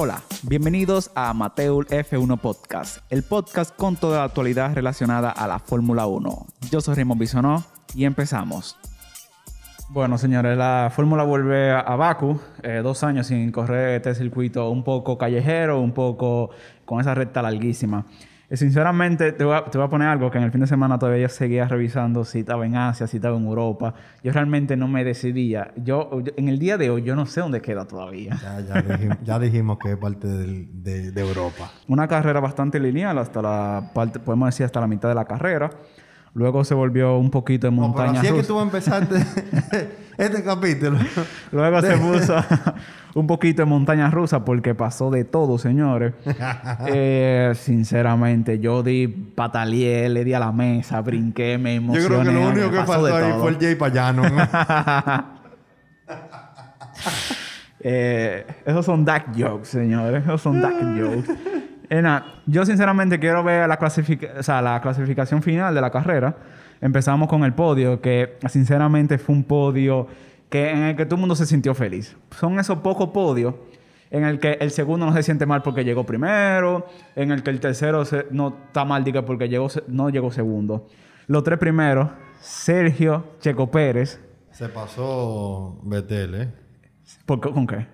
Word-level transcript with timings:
Hola, 0.00 0.22
bienvenidos 0.44 1.10
a 1.16 1.34
Mateul 1.34 1.84
F1 1.88 2.38
Podcast, 2.38 2.98
el 3.10 3.24
podcast 3.24 3.74
con 3.74 3.96
toda 3.96 4.18
la 4.18 4.24
actualidad 4.26 4.72
relacionada 4.72 5.28
a 5.28 5.48
la 5.48 5.58
Fórmula 5.58 6.06
1. 6.06 6.46
Yo 6.70 6.80
soy 6.80 6.94
Raymond 6.94 7.20
Bisonó 7.20 7.64
y 7.96 8.04
empezamos. 8.04 8.76
Bueno, 9.88 10.16
señores, 10.16 10.56
la 10.56 10.92
Fórmula 10.94 11.24
vuelve 11.24 11.72
a 11.72 11.96
Baku, 11.96 12.38
eh, 12.62 12.78
dos 12.80 13.02
años 13.02 13.26
sin 13.26 13.50
correr 13.50 13.96
este 13.96 14.14
circuito 14.14 14.70
un 14.70 14.84
poco 14.84 15.18
callejero, 15.18 15.80
un 15.80 15.90
poco 15.90 16.50
con 16.84 17.00
esa 17.00 17.16
recta 17.16 17.42
larguísima. 17.42 18.06
Eh, 18.50 18.56
sinceramente, 18.56 19.32
te 19.32 19.44
voy, 19.44 19.54
a, 19.54 19.64
te 19.66 19.76
voy, 19.76 19.86
a, 19.86 19.90
poner 19.90 20.08
algo 20.08 20.30
que 20.30 20.38
en 20.38 20.44
el 20.44 20.50
fin 20.50 20.62
de 20.62 20.66
semana 20.66 20.98
todavía 20.98 21.22
yo 21.22 21.28
seguía 21.28 21.68
revisando 21.68 22.24
si 22.24 22.40
estaba 22.40 22.64
en 22.64 22.76
Asia, 22.76 23.06
si 23.06 23.18
estaba 23.18 23.36
en 23.36 23.44
Europa. 23.44 23.92
Yo 24.22 24.32
realmente 24.32 24.74
no 24.74 24.88
me 24.88 25.04
decidía. 25.04 25.72
Yo, 25.76 26.22
yo 26.22 26.32
en 26.36 26.48
el 26.48 26.58
día 26.58 26.78
de 26.78 26.88
hoy, 26.88 27.02
yo 27.02 27.14
no 27.14 27.26
sé 27.26 27.40
dónde 27.40 27.60
queda 27.60 27.84
todavía. 27.84 28.38
Ya, 28.40 28.60
ya, 28.60 28.82
dijimos, 28.82 29.18
ya 29.22 29.38
dijimos 29.38 29.78
que 29.78 29.92
es 29.92 29.96
parte 29.98 30.28
del, 30.28 30.82
de, 30.82 31.12
de, 31.12 31.20
Europa. 31.20 31.70
Una 31.88 32.08
carrera 32.08 32.40
bastante 32.40 32.80
lineal 32.80 33.18
hasta 33.18 33.42
la 33.42 33.90
parte, 33.92 34.18
podemos 34.18 34.48
decir, 34.48 34.64
hasta 34.64 34.80
la 34.80 34.86
mitad 34.86 35.10
de 35.10 35.14
la 35.14 35.26
carrera. 35.26 35.70
Luego 36.32 36.64
se 36.64 36.72
volvió 36.72 37.18
un 37.18 37.30
poquito 37.30 37.66
de 37.66 37.70
montaña 37.70 38.12
no, 38.12 38.20
pero 38.20 38.20
así 38.20 38.28
rusa. 38.28 38.40
es 38.40 38.46
que 38.46 38.52
tú 38.52 38.60
empezaste 38.60 39.96
este 40.18 40.42
capítulo. 40.42 40.98
Luego 41.52 41.80
se 41.80 41.96
puso 41.96 42.36
un 43.14 43.26
poquito 43.26 43.62
de 43.62 43.66
montaña 43.66 44.10
rusa 44.10 44.44
porque 44.44 44.74
pasó 44.74 45.10
de 45.10 45.24
todo, 45.24 45.58
señores. 45.58 46.12
eh, 46.86 47.52
sinceramente, 47.54 48.58
yo 48.58 48.82
di 48.82 49.06
pataleé, 49.06 50.08
le 50.08 50.24
di 50.24 50.34
a 50.34 50.40
la 50.40 50.52
mesa, 50.52 51.00
brinqué, 51.00 51.56
me 51.56 51.76
emocioné. 51.76 52.02
Yo 52.02 52.08
creo 52.08 52.22
que 52.24 52.32
lo 52.32 52.48
único 52.48 52.70
que 52.70 52.76
pasó 52.78 53.06
ahí 53.06 53.32
fue 53.38 53.50
el 53.50 53.58
Jay 53.58 53.74
Payano. 53.76 54.28
¿no? 54.28 54.48
eh, 57.80 58.46
esos 58.66 58.84
son 58.84 59.04
dark 59.04 59.26
jokes, 59.36 59.68
señores. 59.68 60.24
Esos 60.24 60.42
son 60.42 60.60
dark 60.60 60.76
jokes. 60.98 61.32
Eh, 61.90 62.02
nah, 62.02 62.20
yo 62.44 62.66
sinceramente 62.66 63.18
quiero 63.18 63.42
ver 63.42 63.68
la, 63.68 63.76
clasific 63.78 64.28
o 64.38 64.42
sea, 64.42 64.60
la 64.60 64.80
clasificación 64.80 65.42
final 65.42 65.74
de 65.74 65.80
la 65.80 65.90
carrera. 65.90 66.34
Empezamos 66.80 67.28
con 67.28 67.44
el 67.44 67.54
podio, 67.54 68.00
que 68.00 68.38
sinceramente 68.48 69.18
fue 69.18 69.34
un 69.34 69.44
podio 69.44 70.06
que, 70.48 70.70
en 70.70 70.78
el 70.78 70.96
que 70.96 71.04
todo 71.04 71.16
el 71.16 71.20
mundo 71.20 71.34
se 71.34 71.46
sintió 71.46 71.74
feliz. 71.74 72.16
Son 72.38 72.58
esos 72.58 72.78
pocos 72.78 73.10
podios 73.10 73.54
en 74.10 74.24
el 74.24 74.38
que 74.38 74.52
el 74.60 74.70
segundo 74.70 75.06
no 75.06 75.12
se 75.12 75.22
siente 75.22 75.46
mal 75.46 75.62
porque 75.62 75.84
llegó 75.84 76.04
primero, 76.04 76.86
en 77.14 77.30
el 77.30 77.42
que 77.42 77.50
el 77.50 77.60
tercero 77.60 78.04
se, 78.04 78.26
no 78.30 78.56
está 78.66 78.84
mal 78.84 79.04
diga 79.04 79.22
porque 79.22 79.48
llegó, 79.48 79.68
no 79.86 80.10
llegó 80.10 80.30
segundo. 80.30 80.86
Los 81.26 81.44
tres 81.44 81.58
primeros, 81.58 82.08
Sergio 82.40 83.24
Checo 83.40 83.70
Pérez. 83.70 84.20
Se 84.50 84.68
pasó 84.68 85.78
Betel, 85.82 86.34
¿eh? 86.34 86.48
¿Por, 87.26 87.40
¿Con 87.40 87.66
qué? 87.66 87.86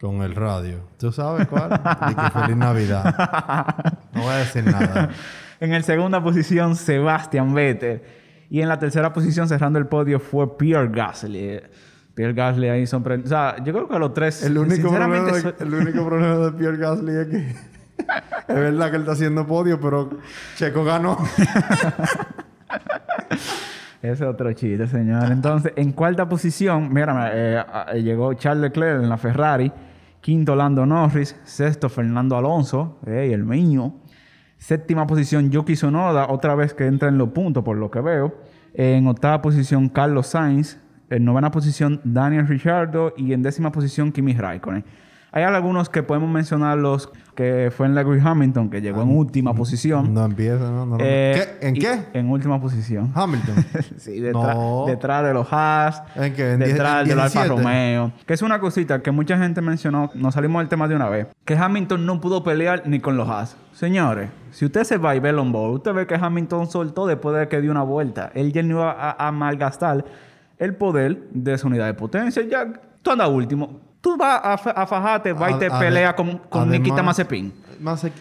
Con 0.00 0.22
el 0.22 0.34
radio. 0.34 0.80
¿Tú 0.98 1.12
sabes 1.12 1.46
cuál? 1.48 1.70
Y 2.10 2.14
que 2.14 2.30
feliz 2.30 2.56
Navidad. 2.56 4.08
No 4.12 4.22
voy 4.22 4.30
a 4.30 4.36
decir 4.36 4.64
nada. 4.64 5.10
en 5.60 5.72
el 5.72 5.84
segunda 5.84 6.22
posición, 6.22 6.76
Sebastian 6.76 7.54
Vettel. 7.54 8.02
Y 8.52 8.60
en 8.60 8.68
la 8.68 8.78
tercera 8.78 9.14
posición, 9.14 9.48
cerrando 9.48 9.78
el 9.78 9.86
podio, 9.86 10.20
fue 10.20 10.58
Pierre 10.58 10.90
Gasly. 10.92 11.62
Pierre 12.12 12.34
Gasly 12.34 12.68
ahí 12.68 12.86
sorprendió. 12.86 13.24
O 13.24 13.28
sea, 13.30 13.56
yo 13.64 13.72
creo 13.72 13.88
que 13.88 13.98
los 13.98 14.12
tres... 14.12 14.42
El 14.42 14.58
único, 14.58 14.90
problema 14.90 15.22
de, 15.22 15.54
el 15.58 15.72
único 15.72 16.04
problema 16.04 16.36
de 16.36 16.52
Pierre 16.52 16.76
Gasly 16.76 17.16
es 17.16 17.26
que... 17.28 17.36
es 18.48 18.54
verdad 18.54 18.90
que 18.90 18.96
él 18.96 19.02
está 19.02 19.12
haciendo 19.12 19.46
podio, 19.46 19.80
pero 19.80 20.10
Checo 20.56 20.84
ganó. 20.84 21.16
Ese 24.02 24.12
es 24.12 24.20
otro 24.20 24.52
chiste, 24.52 24.86
señor. 24.86 25.32
Entonces, 25.32 25.72
en 25.74 25.92
cuarta 25.92 26.28
posición, 26.28 26.92
mira, 26.92 27.30
eh, 27.32 27.64
llegó 28.02 28.34
Charles 28.34 28.64
Leclerc 28.64 29.02
en 29.02 29.08
la 29.08 29.16
Ferrari. 29.16 29.72
Quinto, 30.20 30.54
Lando 30.54 30.84
Norris. 30.84 31.34
Sexto, 31.44 31.88
Fernando 31.88 32.36
Alonso. 32.36 32.98
Ey, 33.06 33.32
el 33.32 33.44
mío. 33.44 33.94
Séptima 34.62 35.08
posición, 35.08 35.50
Yuki 35.50 35.74
Tsunoda. 35.74 36.28
Otra 36.28 36.54
vez 36.54 36.72
que 36.72 36.86
entra 36.86 37.08
en 37.08 37.18
los 37.18 37.30
puntos, 37.30 37.64
por 37.64 37.76
lo 37.76 37.90
que 37.90 38.00
veo. 38.00 38.32
En 38.74 39.08
octava 39.08 39.42
posición, 39.42 39.88
Carlos 39.88 40.28
Sainz. 40.28 40.78
En 41.10 41.24
novena 41.24 41.50
posición, 41.50 42.00
Daniel 42.04 42.46
Ricciardo. 42.46 43.12
Y 43.16 43.32
en 43.32 43.42
décima 43.42 43.72
posición, 43.72 44.12
Kimi 44.12 44.34
Raikkonen. 44.34 44.84
Hay 45.32 45.42
algunos 45.42 45.88
que 45.88 46.04
podemos 46.04 46.30
mencionar 46.30 46.78
los 46.78 47.10
que 47.34 47.72
fue 47.76 47.86
en 47.86 47.96
Lewis 47.96 48.22
Hamilton, 48.24 48.70
que 48.70 48.80
llegó 48.80 49.00
ah, 49.00 49.02
en 49.02 49.16
última 49.16 49.52
posición. 49.52 50.14
No 50.14 50.24
empieza, 50.24 50.70
¿no? 50.70 50.86
no. 50.86 50.96
Eh, 51.00 51.56
¿Qué? 51.58 51.66
¿En 51.66 51.74
qué? 51.74 52.04
En 52.12 52.30
última 52.30 52.60
posición. 52.60 53.10
Hamilton. 53.16 53.56
sí, 53.96 54.20
detrás, 54.20 54.54
no. 54.54 54.84
detrás 54.86 55.24
de 55.24 55.34
los 55.34 55.48
Haas. 55.50 56.04
¿En 56.14 56.34
qué? 56.34 56.52
¿En 56.52 56.60
detrás 56.60 57.08
de 57.08 57.16
los 57.16 57.24
Alfa 57.24 57.46
Romeo. 57.46 58.12
Que 58.26 58.34
es 58.34 58.42
una 58.42 58.60
cosita 58.60 59.02
que 59.02 59.10
mucha 59.10 59.36
gente 59.38 59.60
mencionó, 59.60 60.12
nos 60.14 60.34
salimos 60.34 60.60
del 60.60 60.68
tema 60.68 60.86
de 60.86 60.94
una 60.94 61.08
vez, 61.08 61.26
que 61.44 61.56
Hamilton 61.56 62.06
no 62.06 62.20
pudo 62.20 62.44
pelear 62.44 62.84
ni 62.86 63.00
con 63.00 63.16
los 63.16 63.28
Haas. 63.28 63.56
Señores, 63.72 64.30
si 64.50 64.66
usted 64.66 64.84
se 64.84 64.98
va 64.98 65.16
y 65.16 65.20
ve 65.20 65.30
el 65.30 65.38
onboard, 65.38 65.74
usted 65.74 65.94
ve 65.94 66.06
que 66.06 66.14
Hamilton 66.14 66.70
soltó 66.70 67.06
después 67.06 67.36
de 67.36 67.48
que 67.48 67.60
dio 67.60 67.70
una 67.70 67.82
vuelta. 67.82 68.30
Él 68.34 68.52
ya 68.52 68.62
no 68.62 68.70
iba 68.70 68.92
a, 68.92 69.28
a 69.28 69.32
malgastar 69.32 70.04
el 70.58 70.74
poder 70.76 71.28
de 71.30 71.56
su 71.58 71.66
unidad 71.66 71.86
de 71.86 71.94
potencia. 71.94 72.42
Ya, 72.42 72.72
tú 73.02 73.10
andas 73.10 73.28
último 73.28 73.80
tú 74.02 74.16
vas 74.16 74.40
a, 74.44 74.52
a 74.54 74.86
fajarte, 74.86 75.32
vas 75.32 75.52
y 75.52 75.54
te 75.54 75.70
peleas 75.70 76.12
con, 76.14 76.36
con 76.36 76.62
además, 76.62 76.80
Nikita 76.80 77.02
Mazepin. 77.02 77.52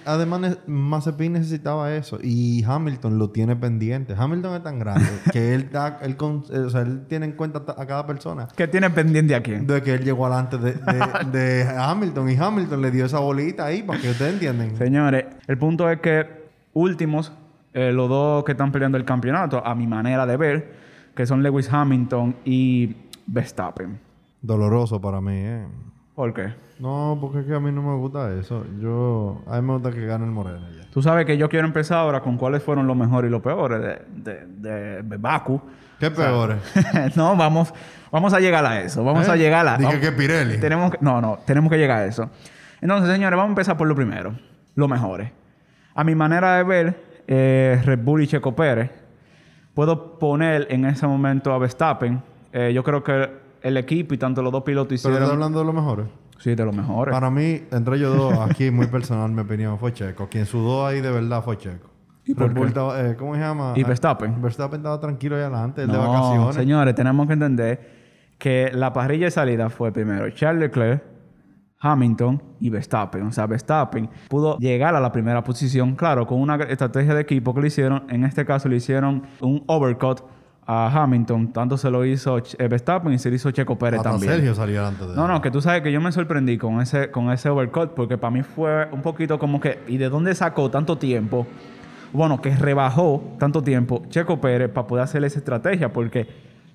Además, 0.06 0.60
Mazepin 0.68 1.34
necesitaba 1.34 1.94
eso. 1.96 2.20
Y 2.22 2.64
Hamilton 2.64 3.18
lo 3.18 3.30
tiene 3.30 3.56
pendiente. 3.56 4.16
Hamilton 4.18 4.56
es 4.56 4.64
tan 4.64 4.80
grande 4.80 5.10
que 5.32 5.54
él, 5.54 5.70
da, 5.72 6.00
él, 6.02 6.18
con, 6.18 6.44
o 6.50 6.70
sea, 6.70 6.82
él 6.82 7.06
tiene 7.08 7.26
en 7.28 7.34
cuenta 7.34 7.64
a 7.78 7.86
cada 7.86 8.06
persona. 8.06 8.48
¿Qué 8.56 8.68
tiene 8.68 8.90
pendiente 8.90 9.36
a 9.36 9.42
quién? 9.42 9.68
De 9.68 9.82
que 9.82 9.94
él 9.94 10.04
llegó 10.04 10.26
adelante 10.26 10.58
de, 10.58 10.74
de, 10.74 11.40
de 11.40 11.70
Hamilton. 11.70 12.30
Y 12.30 12.36
Hamilton 12.36 12.82
le 12.82 12.92
dio 12.92 13.06
esa 13.06 13.20
bolita 13.20 13.66
ahí 13.66 13.84
para 13.84 14.00
que 14.00 14.10
ustedes 14.10 14.34
entiendan. 14.34 14.76
Señores, 14.78 15.26
el 15.48 15.58
punto 15.58 15.90
es 15.90 16.00
que 16.00 16.26
últimos, 16.74 17.32
eh, 17.74 17.92
los 17.92 18.10
dos 18.10 18.44
que 18.44 18.54
están 18.54 18.72
peleando 18.72 18.98
el 18.98 19.06
campeonato, 19.06 19.66
a 19.66 19.76
mi 19.76 19.88
manera 19.88 20.26
de 20.26 20.38
ver, 20.38 20.74
que 21.16 21.26
son 21.26 21.44
Lewis 21.44 21.72
Hamilton 21.72 22.36
y 22.46 22.96
Verstappen. 23.28 24.00
Doloroso 24.42 25.00
para 25.00 25.22
mí, 25.22 25.34
¿eh? 25.36 25.68
¿Por 26.16 26.34
qué? 26.34 26.54
No, 26.80 27.18
porque 27.22 27.40
es 27.40 27.46
que 27.46 27.54
a 27.54 27.60
mí 27.60 27.72
no 27.72 27.82
me 27.82 27.96
gusta 27.96 28.34
eso. 28.34 28.66
Yo... 28.80 29.42
A 29.48 29.62
mí 29.62 29.68
me 29.68 29.74
gusta 29.74 29.92
que 29.92 30.06
gane 30.06 30.26
el 30.26 30.32
Moreno 30.32 30.68
ya. 30.76 30.90
Tú 30.92 31.02
sabes 31.02 31.26
que 31.26 31.38
yo 31.38 31.48
quiero 31.48 31.68
empezar 31.68 32.00
ahora 32.00 32.22
con 32.22 32.38
cuáles 32.38 32.64
fueron 32.64 32.88
los 32.88 32.98
mejores 32.98 33.30
y 33.30 33.32
los 33.32 33.42
peores 33.42 33.82
de, 33.82 34.46
de, 34.48 35.04
de, 35.04 35.18
Baku. 35.18 35.62
¿Qué 36.00 36.08
o 36.08 36.16
sea, 36.16 36.26
peores? 36.26 36.58
no, 37.16 37.36
vamos... 37.36 37.74
Vamos 38.12 38.34
a 38.34 38.42
llegar 38.42 38.66
a 38.66 38.82
eso. 38.82 39.04
Vamos 39.06 39.28
¿Eh? 39.28 39.32
a 39.32 39.36
llegar 39.38 39.66
a... 39.66 39.78
Dije 39.78 40.00
que 40.02 40.12
Pirelli. 40.12 40.60
Tenemos 40.60 40.92
que, 40.92 40.98
no, 41.00 41.22
no. 41.22 41.40
Tenemos 41.46 41.72
que 41.72 41.78
llegar 41.78 42.00
a 42.00 42.06
eso. 42.06 42.30
Entonces, 42.82 43.10
señores, 43.10 43.38
vamos 43.38 43.50
a 43.50 43.54
empezar 43.54 43.78
por 43.78 43.88
lo 43.88 43.96
primero. 43.96 44.36
Los 44.76 44.90
mejores. 44.90 45.32
A 45.96 46.04
mi 46.04 46.14
manera 46.14 46.58
de 46.58 46.64
ver, 46.64 47.04
eh, 47.28 47.82
Red 47.86 48.00
Bull 48.00 48.24
y 48.24 48.28
Checo 48.28 48.54
Pérez, 48.54 48.92
puedo 49.74 50.20
poner 50.20 50.68
en 50.70 50.86
ese 50.86 51.08
momento 51.08 51.54
a 51.54 51.58
Verstappen. 51.58 52.22
Eh, 52.52 52.74
yo 52.74 52.84
creo 52.84 53.02
que 53.02 53.30
el 53.62 53.78
equipo 53.78 54.14
y 54.14 54.18
tanto 54.18 54.42
los 54.42 54.52
dos 54.52 54.64
pilotos 54.64 54.94
hicieron... 54.94 55.16
¿Pero 55.16 55.26
estás 55.26 55.36
hablando 55.36 55.60
de 55.60 55.66
los 55.66 55.74
mejores? 55.74 56.08
Sí, 56.40 56.56
de 56.56 56.66
los 56.66 56.76
mejores. 56.76 57.14
Para 57.14 57.30
mí, 57.30 57.64
entre 57.72 57.98
ellos 57.98 58.18
dos, 58.18 58.40
aquí 58.40 58.72
muy 58.72 58.88
personal 58.88 59.32
mi 59.32 59.42
opinión, 59.42 59.78
fue 59.78 59.94
Checo. 59.94 60.28
Quien 60.28 60.46
sudó 60.46 60.88
ahí 60.88 61.00
de 61.00 61.12
verdad 61.12 61.44
fue 61.44 61.58
Checo. 61.58 61.90
¿Y 62.26 62.34
por 62.34 62.54
qué? 62.54 62.62
Estaba, 62.62 63.02
eh, 63.02 63.16
¿Cómo 63.16 63.36
se 63.36 63.42
llama? 63.42 63.74
¿Y 63.76 63.84
Verstappen? 63.84 64.42
Verstappen 64.42 64.80
estaba 64.80 65.00
tranquilo 65.00 65.36
ahí 65.36 65.44
adelante, 65.44 65.86
no, 65.86 65.94
de 65.94 66.00
vacaciones. 66.00 66.56
señores, 66.56 66.96
tenemos 66.96 67.28
que 67.28 67.34
entender 67.34 67.90
que 68.38 68.72
la 68.74 68.92
parrilla 68.94 69.26
de 69.26 69.32
salida 69.32 69.70
fue 69.70 69.92
primero 69.92 70.30
Charles 70.32 70.62
Leclerc, 70.62 71.04
Hamilton 71.80 72.42
y 72.60 72.70
Verstappen. 72.70 73.24
O 73.24 73.32
sea, 73.32 73.46
Verstappen 73.48 74.10
pudo 74.28 74.58
llegar 74.58 74.96
a 74.96 75.00
la 75.00 75.12
primera 75.12 75.44
posición, 75.44 75.96
claro, 75.96 76.26
con 76.26 76.40
una 76.40 76.56
estrategia 76.56 77.14
de 77.14 77.22
equipo 77.22 77.54
que 77.54 77.62
le 77.62 77.68
hicieron. 77.68 78.06
En 78.10 78.24
este 78.24 78.46
caso 78.46 78.70
le 78.70 78.78
hicieron 78.78 79.24
un 79.42 79.64
overcut 79.68 80.22
a 80.66 81.04
Hamilton. 81.04 81.52
Tanto 81.54 81.78
se 81.78 81.90
lo 81.90 82.06
hizo 82.06 82.38
eh, 82.38 82.68
Verstappen 82.68 83.12
y 83.14 83.20
se 83.20 83.30
lo 83.30 83.36
hizo 83.36 83.52
Checo 83.52 83.78
Pérez 83.78 84.00
Hasta 84.00 84.12
también. 84.12 84.34
Sergio 84.34 84.56
salió 84.56 84.86
antes 84.86 85.08
de 85.10 85.16
No, 85.16 85.28
no, 85.28 85.42
que 85.42 85.52
tú 85.52 85.62
sabes 85.62 85.82
que 85.82 85.92
yo 85.92 86.00
me 86.02 86.12
sorprendí 86.12 86.58
con 86.58 86.80
ese, 86.82 87.12
con 87.12 87.32
ese 87.32 87.50
overcut 87.50 87.92
porque 87.94 88.18
para 88.18 88.32
mí 88.32 88.44
fue 88.44 88.88
un 88.92 89.02
poquito 89.02 89.38
como 89.40 89.60
que... 89.60 89.80
¿Y 89.88 89.98
de 89.98 90.10
dónde 90.10 90.34
sacó 90.36 90.70
tanto 90.70 90.98
tiempo? 90.98 91.48
Bueno, 92.14 92.42
que 92.42 92.56
rebajó 92.56 93.24
tanto 93.40 93.64
tiempo 93.64 94.04
Checo 94.10 94.40
Pérez 94.42 94.70
para 94.70 94.86
poder 94.88 95.04
hacer 95.04 95.24
esa 95.24 95.40
estrategia 95.40 95.92
porque 95.94 96.28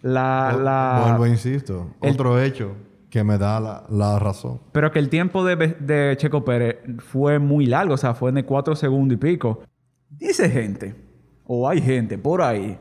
la... 0.02 0.56
la 0.62 1.04
Vuelvo, 1.08 1.26
insisto. 1.26 1.88
el- 2.02 2.12
Otro 2.14 2.40
hecho 2.40 2.72
que 3.10 3.22
me 3.22 3.38
da 3.38 3.60
la, 3.60 3.84
la 3.88 4.18
razón. 4.18 4.60
Pero 4.72 4.90
que 4.90 4.98
el 4.98 5.08
tiempo 5.08 5.44
de, 5.44 5.56
de 5.78 6.14
Checo 6.18 6.44
Pérez 6.44 6.78
fue 6.98 7.38
muy 7.38 7.66
largo, 7.66 7.94
o 7.94 7.96
sea, 7.96 8.14
fue 8.14 8.32
de 8.32 8.44
cuatro 8.44 8.74
segundos 8.76 9.14
y 9.14 9.18
pico. 9.18 9.60
Dice 10.10 10.50
gente, 10.50 10.94
o 11.46 11.68
hay 11.68 11.80
gente 11.80 12.18
por 12.18 12.42
ahí, 12.42 12.78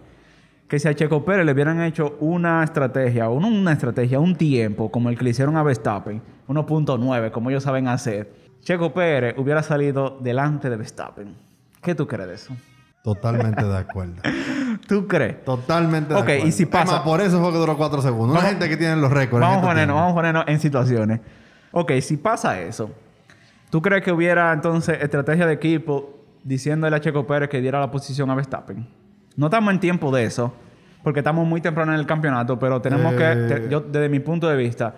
que 0.67 0.79
si 0.79 0.87
a 0.87 0.93
Checo 0.95 1.23
Pérez 1.23 1.45
le 1.45 1.51
hubieran 1.51 1.81
hecho 1.81 2.17
una 2.19 2.63
estrategia, 2.63 3.29
o 3.29 3.39
no 3.39 3.47
una 3.47 3.73
estrategia, 3.73 4.19
un 4.19 4.35
tiempo, 4.35 4.89
como 4.91 5.09
el 5.09 5.17
que 5.17 5.23
le 5.23 5.29
hicieron 5.29 5.57
a 5.57 5.63
Verstappen, 5.63 6.21
1.9, 6.47 7.31
como 7.31 7.49
ellos 7.49 7.63
saben 7.63 7.87
hacer, 7.87 8.33
Checo 8.61 8.93
Pérez 8.93 9.35
hubiera 9.37 9.61
salido 9.61 10.17
delante 10.21 10.69
de 10.69 10.75
Verstappen. 10.77 11.35
¿Qué 11.81 11.93
tú 11.93 12.07
crees 12.07 12.27
de 12.27 12.33
eso? 12.35 12.53
Totalmente 13.03 13.63
de 13.63 13.77
acuerdo. 13.77 14.15
¿Tú 14.87 15.07
crees? 15.07 15.45
Totalmente 15.45 16.09
de 16.13 16.19
Ok, 16.19 16.23
acuerdo. 16.23 16.47
y 16.47 16.51
si 16.51 16.65
pasa- 16.65 17.03
por 17.03 17.21
eso 17.21 17.39
fue 17.39 17.51
que 17.51 17.57
duró 17.59 17.77
cuatro 17.77 18.01
segundos. 18.01 18.31
Una 18.31 18.37
Vamos- 18.39 18.49
gente 18.49 18.67
que 18.69 18.77
tiene 18.77 18.95
los 18.95 19.11
récords. 19.11 19.41
Vamos 19.41 19.57
a, 19.57 19.59
este 19.59 19.67
ponernos, 19.67 19.95
vamos 19.95 20.11
a 20.11 20.15
ponernos 20.15 20.43
en 20.47 20.59
situaciones. 20.59 21.19
Ok, 21.71 21.91
si 22.01 22.17
pasa 22.17 22.59
eso, 22.61 22.89
¿Tú 23.69 23.81
crees 23.81 24.03
que 24.03 24.11
hubiera 24.11 24.53
entonces 24.53 25.01
estrategia 25.01 25.45
de 25.45 25.53
equipo 25.53 26.23
diciéndole 26.43 26.95
a 26.95 27.01
Checo 27.01 27.27
Pérez 27.27 27.49
que 27.49 27.59
diera 27.59 27.79
la 27.79 27.91
posición 27.91 28.29
a 28.29 28.35
Verstappen? 28.35 28.87
No 29.35 29.47
estamos 29.47 29.73
en 29.73 29.79
tiempo 29.79 30.15
de 30.15 30.25
eso, 30.25 30.53
porque 31.03 31.19
estamos 31.19 31.47
muy 31.47 31.61
temprano 31.61 31.93
en 31.93 31.99
el 31.99 32.05
campeonato, 32.05 32.57
pero 32.57 32.81
tenemos 32.81 33.13
que, 33.15 33.31
Eh. 33.31 33.35
te- 33.47 33.69
yo 33.69 33.81
desde 33.81 34.09
mi 34.09 34.19
punto 34.19 34.47
de 34.49 34.55
vista, 34.55 34.95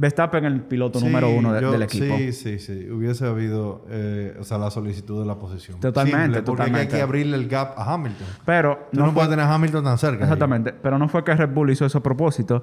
Verstappen 0.00 0.44
es 0.44 0.52
el 0.52 0.60
piloto 0.60 1.00
número 1.00 1.28
uno 1.28 1.52
de- 1.52 1.60
yo- 1.60 1.72
del 1.72 1.82
equipo. 1.82 2.16
Sí, 2.16 2.32
sí, 2.32 2.58
sí. 2.60 2.88
Hubiese 2.88 3.26
habido, 3.26 3.84
eh, 3.90 4.36
o 4.38 4.44
sea, 4.44 4.56
la 4.56 4.70
solicitud 4.70 5.18
de 5.20 5.26
la 5.26 5.34
posición. 5.34 5.80
Totalmente, 5.80 6.22
Simple, 6.38 6.42
porque 6.42 6.56
que 6.56 6.62
hay 6.62 6.68
totalmente. 6.70 6.96
que 6.96 7.02
abrirle 7.02 7.36
el 7.36 7.48
gap 7.48 7.76
a 7.76 7.94
Hamilton. 7.94 8.26
Pero 8.44 8.88
Tú 8.92 8.98
no, 9.00 9.06
fue- 9.06 9.14
puedes 9.14 9.30
tener 9.30 9.44
a 9.44 9.52
Hamilton 9.52 9.82
tan 9.84 9.98
cerca. 9.98 10.22
Exactamente, 10.22 10.72
pero 10.72 10.98
no 10.98 11.08
fue 11.08 11.24
que 11.24 11.34
Red 11.34 11.50
Bull 11.52 11.70
hizo 11.70 11.84
eso 11.84 11.98
a 11.98 12.02
propósito. 12.02 12.62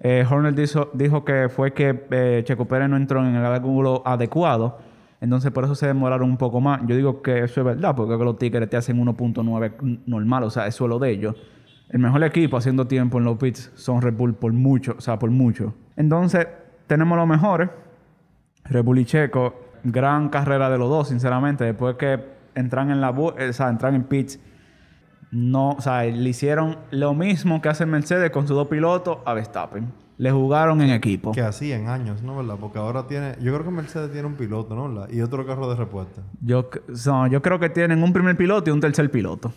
Eh, 0.00 0.26
Horner 0.28 0.54
dijo, 0.56 0.90
dijo 0.92 1.24
que 1.24 1.48
fue 1.48 1.72
que 1.72 2.04
eh, 2.10 2.42
Checo 2.44 2.64
Pérez 2.64 2.88
no 2.88 2.96
entró 2.96 3.20
en 3.24 3.36
el 3.36 3.46
ángulo 3.46 4.02
adecuado, 4.04 4.78
entonces 5.22 5.52
por 5.52 5.62
eso 5.64 5.76
se 5.76 5.86
demoraron 5.86 6.28
un 6.28 6.36
poco 6.36 6.60
más. 6.60 6.80
Yo 6.84 6.96
digo 6.96 7.22
que 7.22 7.44
eso 7.44 7.60
es 7.60 7.64
verdad, 7.64 7.94
porque 7.94 8.22
los 8.24 8.38
Tigres 8.38 8.68
te 8.68 8.76
hacen 8.76 8.98
1.9 8.98 10.00
normal, 10.04 10.42
o 10.42 10.50
sea, 10.50 10.66
eso 10.66 10.84
es 10.84 10.88
lo 10.90 10.98
de 10.98 11.10
ellos. 11.10 11.36
El 11.90 12.00
mejor 12.00 12.24
equipo 12.24 12.56
haciendo 12.56 12.88
tiempo 12.88 13.18
en 13.18 13.24
los 13.24 13.38
pits 13.38 13.70
son 13.76 14.02
Red 14.02 14.14
Bull 14.14 14.34
por 14.34 14.52
mucho, 14.52 14.96
o 14.98 15.00
sea, 15.00 15.20
por 15.20 15.30
mucho. 15.30 15.74
Entonces, 15.96 16.48
tenemos 16.88 17.16
los 17.16 17.28
mejores. 17.28 17.70
Red 18.64 18.82
Bull 18.82 18.98
y 18.98 19.04
Checo, 19.04 19.54
gran 19.84 20.28
carrera 20.28 20.68
de 20.68 20.78
los 20.78 20.88
dos, 20.88 21.08
sinceramente. 21.08 21.64
Después 21.64 21.94
que 21.94 22.18
entran 22.56 22.90
en 22.90 23.00
la 23.00 23.10
eh, 23.38 23.48
o 23.48 23.52
sea, 23.52 23.68
entran 23.68 23.94
en 23.94 24.02
pits, 24.02 24.40
no, 25.32 25.70
o 25.70 25.80
sea, 25.80 26.04
le 26.04 26.28
hicieron 26.28 26.76
lo 26.92 27.14
mismo 27.14 27.60
que 27.60 27.68
hace 27.68 27.84
Mercedes 27.86 28.30
con 28.30 28.46
sus 28.46 28.54
dos 28.56 28.68
pilotos 28.68 29.18
a 29.24 29.34
Verstappen. 29.34 29.92
Le 30.18 30.30
jugaron 30.30 30.80
en 30.82 30.90
equipo. 30.90 31.32
Que 31.32 31.40
así 31.40 31.72
en 31.72 31.88
años, 31.88 32.22
¿no? 32.22 32.36
¿Verdad? 32.36 32.54
Porque 32.60 32.78
ahora 32.78 33.06
tiene... 33.08 33.34
Yo 33.40 33.52
creo 33.52 33.64
que 33.64 33.70
Mercedes 33.72 34.12
tiene 34.12 34.28
un 34.28 34.34
piloto, 34.34 34.76
¿no? 34.76 34.88
¿Verdad? 34.92 35.08
Y 35.10 35.20
otro 35.22 35.44
carro 35.44 35.68
de 35.68 35.74
repuesto. 35.74 36.20
Yo, 36.42 36.68
no, 37.06 37.26
yo 37.26 37.42
creo 37.42 37.58
que 37.58 37.70
tienen 37.70 38.02
un 38.04 38.12
primer 38.12 38.36
piloto 38.36 38.70
y 38.70 38.72
un 38.72 38.80
tercer 38.80 39.10
piloto. 39.10 39.52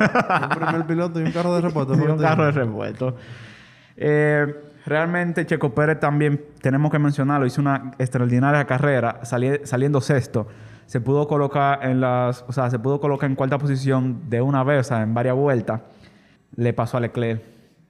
un 0.00 0.48
primer 0.56 0.86
piloto 0.86 1.20
y 1.20 1.24
un 1.24 1.32
carro 1.32 1.54
de 1.56 1.60
repuesto. 1.68 1.94
Y 1.94 1.98
un 2.00 2.16
carro 2.18 2.46
de 2.46 2.52
repuesto. 2.52 3.16
Eh, 3.96 4.54
realmente 4.86 5.44
Checo 5.46 5.74
Pérez 5.74 6.00
también, 6.00 6.42
tenemos 6.62 6.90
que 6.90 6.98
mencionarlo, 6.98 7.44
hizo 7.46 7.60
una 7.60 7.92
extraordinaria 7.98 8.64
carrera 8.64 9.20
sali- 9.24 9.60
saliendo 9.64 10.00
sexto. 10.00 10.46
Se 10.86 11.00
pudo 11.00 11.26
colocar 11.28 11.80
en 11.86 12.00
las, 12.00 12.44
o 12.48 12.52
sea, 12.52 12.70
se 12.70 12.78
pudo 12.78 13.00
colocar 13.00 13.28
en 13.30 13.36
cuarta 13.36 13.58
posición 13.58 14.28
de 14.28 14.40
una 14.42 14.62
vez, 14.64 14.80
o 14.80 14.84
sea, 14.84 15.02
en 15.02 15.14
varias 15.14 15.34
vueltas. 15.36 15.80
Le 16.56 16.72
pasó 16.72 16.96
a 16.98 17.00
Leclerc. 17.00 17.42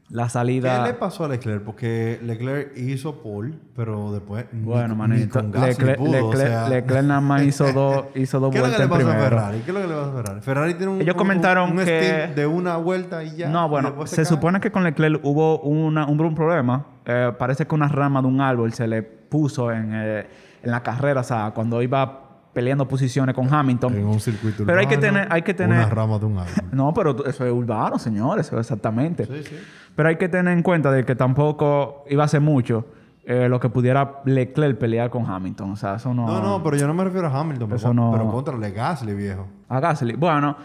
La 0.09 0.25
¿Qué 0.25 0.31
salida... 0.31 0.87
le 0.87 0.93
pasó 0.93 1.25
a 1.25 1.29
Leclerc? 1.29 1.63
Porque 1.65 2.21
Leclerc 2.23 2.77
hizo 2.77 3.23
pole, 3.23 3.55
pero 3.75 4.13
después... 4.13 4.45
Bueno, 4.53 4.89
ni 4.89 4.95
manito. 4.95 5.41
Leclerc, 5.41 5.97
pudo, 5.97 6.27
o 6.29 6.33
Leclerc- 6.33 6.37
sea- 6.49 6.69
Leclerc 6.69 7.05
nada 7.07 7.21
más 7.23 7.43
hizo 7.45 7.73
dos, 7.73 8.05
hizo 8.15 8.39
dos 8.39 8.51
¿Qué 8.51 8.59
es 8.59 8.63
lo 8.63 8.69
vueltas 8.69 8.89
que 8.91 8.99
le 8.99 9.05
pasó 9.05 9.19
a. 9.19 9.23
Ferrari? 9.25 9.59
¿Qué 9.61 9.71
es 9.71 9.75
lo 9.75 9.81
que 9.81 9.87
le 9.89 9.95
pasó 9.95 10.11
a 10.11 10.13
Ferrari? 10.23 10.41
Ferrari 10.43 10.75
tiene 10.75 10.93
un... 10.93 11.01
Ellos 11.01 11.15
un- 11.15 11.19
comentaron 11.19 11.71
un, 11.73 11.79
un 11.79 11.85
que- 11.87 12.31
de 12.37 12.47
una 12.47 12.77
vuelta 12.77 13.25
y 13.25 13.37
ya. 13.37 13.49
No, 13.49 13.71
bueno, 13.71 14.07
se, 14.07 14.17
cae. 14.17 14.25
supone 14.27 14.61
que 14.61 14.71
con 14.71 14.85
Leclerc 14.85 15.19
hubo, 15.25 15.61
una, 15.61 16.07
un, 16.07 16.21
un 16.21 16.35
problema. 16.35 16.85
Eh, 17.07 17.33
parece 17.39 17.67
que 17.67 17.75
una 17.75 17.89
rama 17.89 18.21
de 18.21 18.29
un 18.29 18.41
árbol 18.43 18.71
se 18.75 18.87
le 18.87 19.03
puso 19.03 19.73
en, 19.73 19.93
eh, 19.95 20.27
en 20.63 20.71
la 20.71 20.83
carrera, 20.83 21.23
o 21.23 21.25
sea, 21.25 21.53
cuando 21.55 21.81
iba 21.81 22.22
peleando 22.53 22.87
posiciones 22.87 23.35
con 23.35 23.53
Hamilton. 23.53 23.95
En 23.95 24.07
un 24.07 24.21
circuito 24.21 24.65
Pero 24.67 24.79
hay 24.81 24.87
que 24.87 24.97
urbano, 24.97 25.13
tener- 25.15 25.33
hay 25.33 25.43
que 25.43 25.55
tener- 25.55 25.79
Una 25.79 25.89
rama 25.89 26.19
de 26.19 26.27
un 26.27 26.39
árbol. 26.39 26.55
No, 26.73 26.93
pero 26.95 27.25
eso 27.27 27.47
es 27.47 27.53
urbano, 27.53 27.99
señores, 27.99 28.47
eso 28.47 28.57
es 28.57 28.67
exactamente. 28.67 29.27
Sí, 29.27 29.43
sí. 29.45 29.57
Pero 29.97 30.09
hay 30.09 30.17
que 30.17 30.29
tener 30.29 30.53
en 30.57 30.63
cuenta 30.63 30.91
de 30.91 31.05
que 31.05 31.15
tampoco 31.17 32.05
iba 32.09 32.25
a 32.25 32.29
ser 32.29 32.41
mucho 32.41 32.87
eh, 33.25 33.49
lo 33.49 33.61
que 33.61 33.69
pudiera 33.69 34.21
Leclerc 34.25 34.79
pelear 34.79 35.09
con 35.09 35.25
Hamilton. 35.31 35.71
O 35.73 35.77
sea, 35.77 35.95
eso 35.95 36.13
no... 36.13 36.27
No, 36.27 36.43
no, 36.43 36.63
pero 36.63 36.77
yo 36.77 36.87
no 36.89 36.95
me 36.95 37.05
refiero 37.05 37.29
a 37.29 37.41
Hamilton. 37.41 37.69
Pero, 37.69 37.77
Eso 37.77 37.87
con- 37.89 37.97
no- 37.97 38.11
pero 38.13 38.29
contra 38.31 38.57
Le 38.59 38.71
Gasly, 38.73 39.15
viejo. 39.15 39.47
A 39.69 39.79
Gasly. 39.81 40.15
Bueno, 40.17 40.57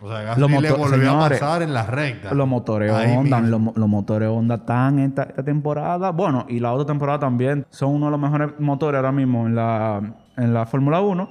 O 0.00 0.08
sea, 0.08 0.20
Gasly 0.22 0.40
Los 0.40 0.50
le 0.50 0.72
volvió 0.72 0.88
señores, 0.98 1.40
a 1.40 1.46
pasar 1.46 1.62
en 1.62 1.72
la 1.72 1.86
recta. 1.86 2.34
Los 2.34 2.48
motores 2.48 2.92
Ahí 2.92 3.16
Honda, 3.16 3.40
los 3.40 3.88
motores 3.88 4.28
Honda 4.28 4.56
están 4.56 4.98
esta, 4.98 5.22
esta 5.22 5.44
temporada. 5.44 6.10
Bueno, 6.10 6.44
y 6.48 6.58
la 6.58 6.72
otra 6.72 6.86
temporada 6.86 7.20
también. 7.20 7.64
Son 7.70 7.90
uno 7.94 8.06
de 8.06 8.10
los 8.10 8.20
mejores 8.20 8.50
motores 8.58 8.96
ahora 8.96 9.12
mismo 9.12 9.46
en 9.46 9.54
la, 9.54 10.02
en 10.36 10.54
la 10.54 10.66
Fórmula 10.66 11.00
1. 11.00 11.28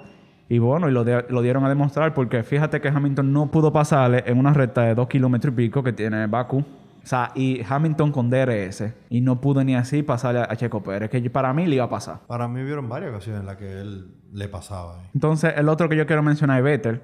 Y 0.49 0.59
bueno, 0.59 0.89
y 0.89 0.91
lo, 0.91 1.03
de- 1.03 1.25
lo 1.29 1.41
dieron 1.41 1.63
a 1.63 1.69
demostrar 1.69 2.13
porque 2.13 2.43
fíjate 2.43 2.81
que 2.81 2.89
Hamilton 2.89 3.31
no 3.31 3.49
pudo 3.51 3.71
pasarle 3.71 4.23
en 4.25 4.37
una 4.37 4.53
recta 4.53 4.81
de 4.81 4.95
dos 4.95 5.07
kilómetros 5.07 5.53
y 5.53 5.55
pico 5.55 5.81
que 5.83 5.93
tiene 5.93 6.27
Baku. 6.27 6.57
O 7.03 7.07
sea, 7.07 7.31
y 7.35 7.61
Hamilton 7.67 8.11
con 8.11 8.29
DRS. 8.29 8.83
Y 9.09 9.21
no 9.21 9.39
pudo 9.41 9.63
ni 9.63 9.75
así 9.75 10.03
pasarle 10.03 10.41
a, 10.41 10.55
Checo 10.55 10.83
Pérez, 10.83 11.09
que 11.09 11.29
para 11.29 11.51
mí 11.53 11.65
le 11.65 11.75
iba 11.75 11.85
a 11.85 11.89
pasar. 11.89 12.19
Para 12.27 12.47
mí 12.47 12.63
vieron 12.63 12.87
varias 12.89 13.11
ocasiones 13.11 13.39
en 13.41 13.47
las 13.47 13.55
que 13.57 13.79
él 13.81 14.13
le 14.33 14.47
pasaba. 14.49 14.99
ahí. 14.99 15.07
Entonces, 15.15 15.53
el 15.57 15.67
otro 15.69 15.89
que 15.89 15.95
yo 15.95 16.05
quiero 16.05 16.21
mencionar 16.21 16.59
es 16.59 16.63
Vettel. 16.63 17.01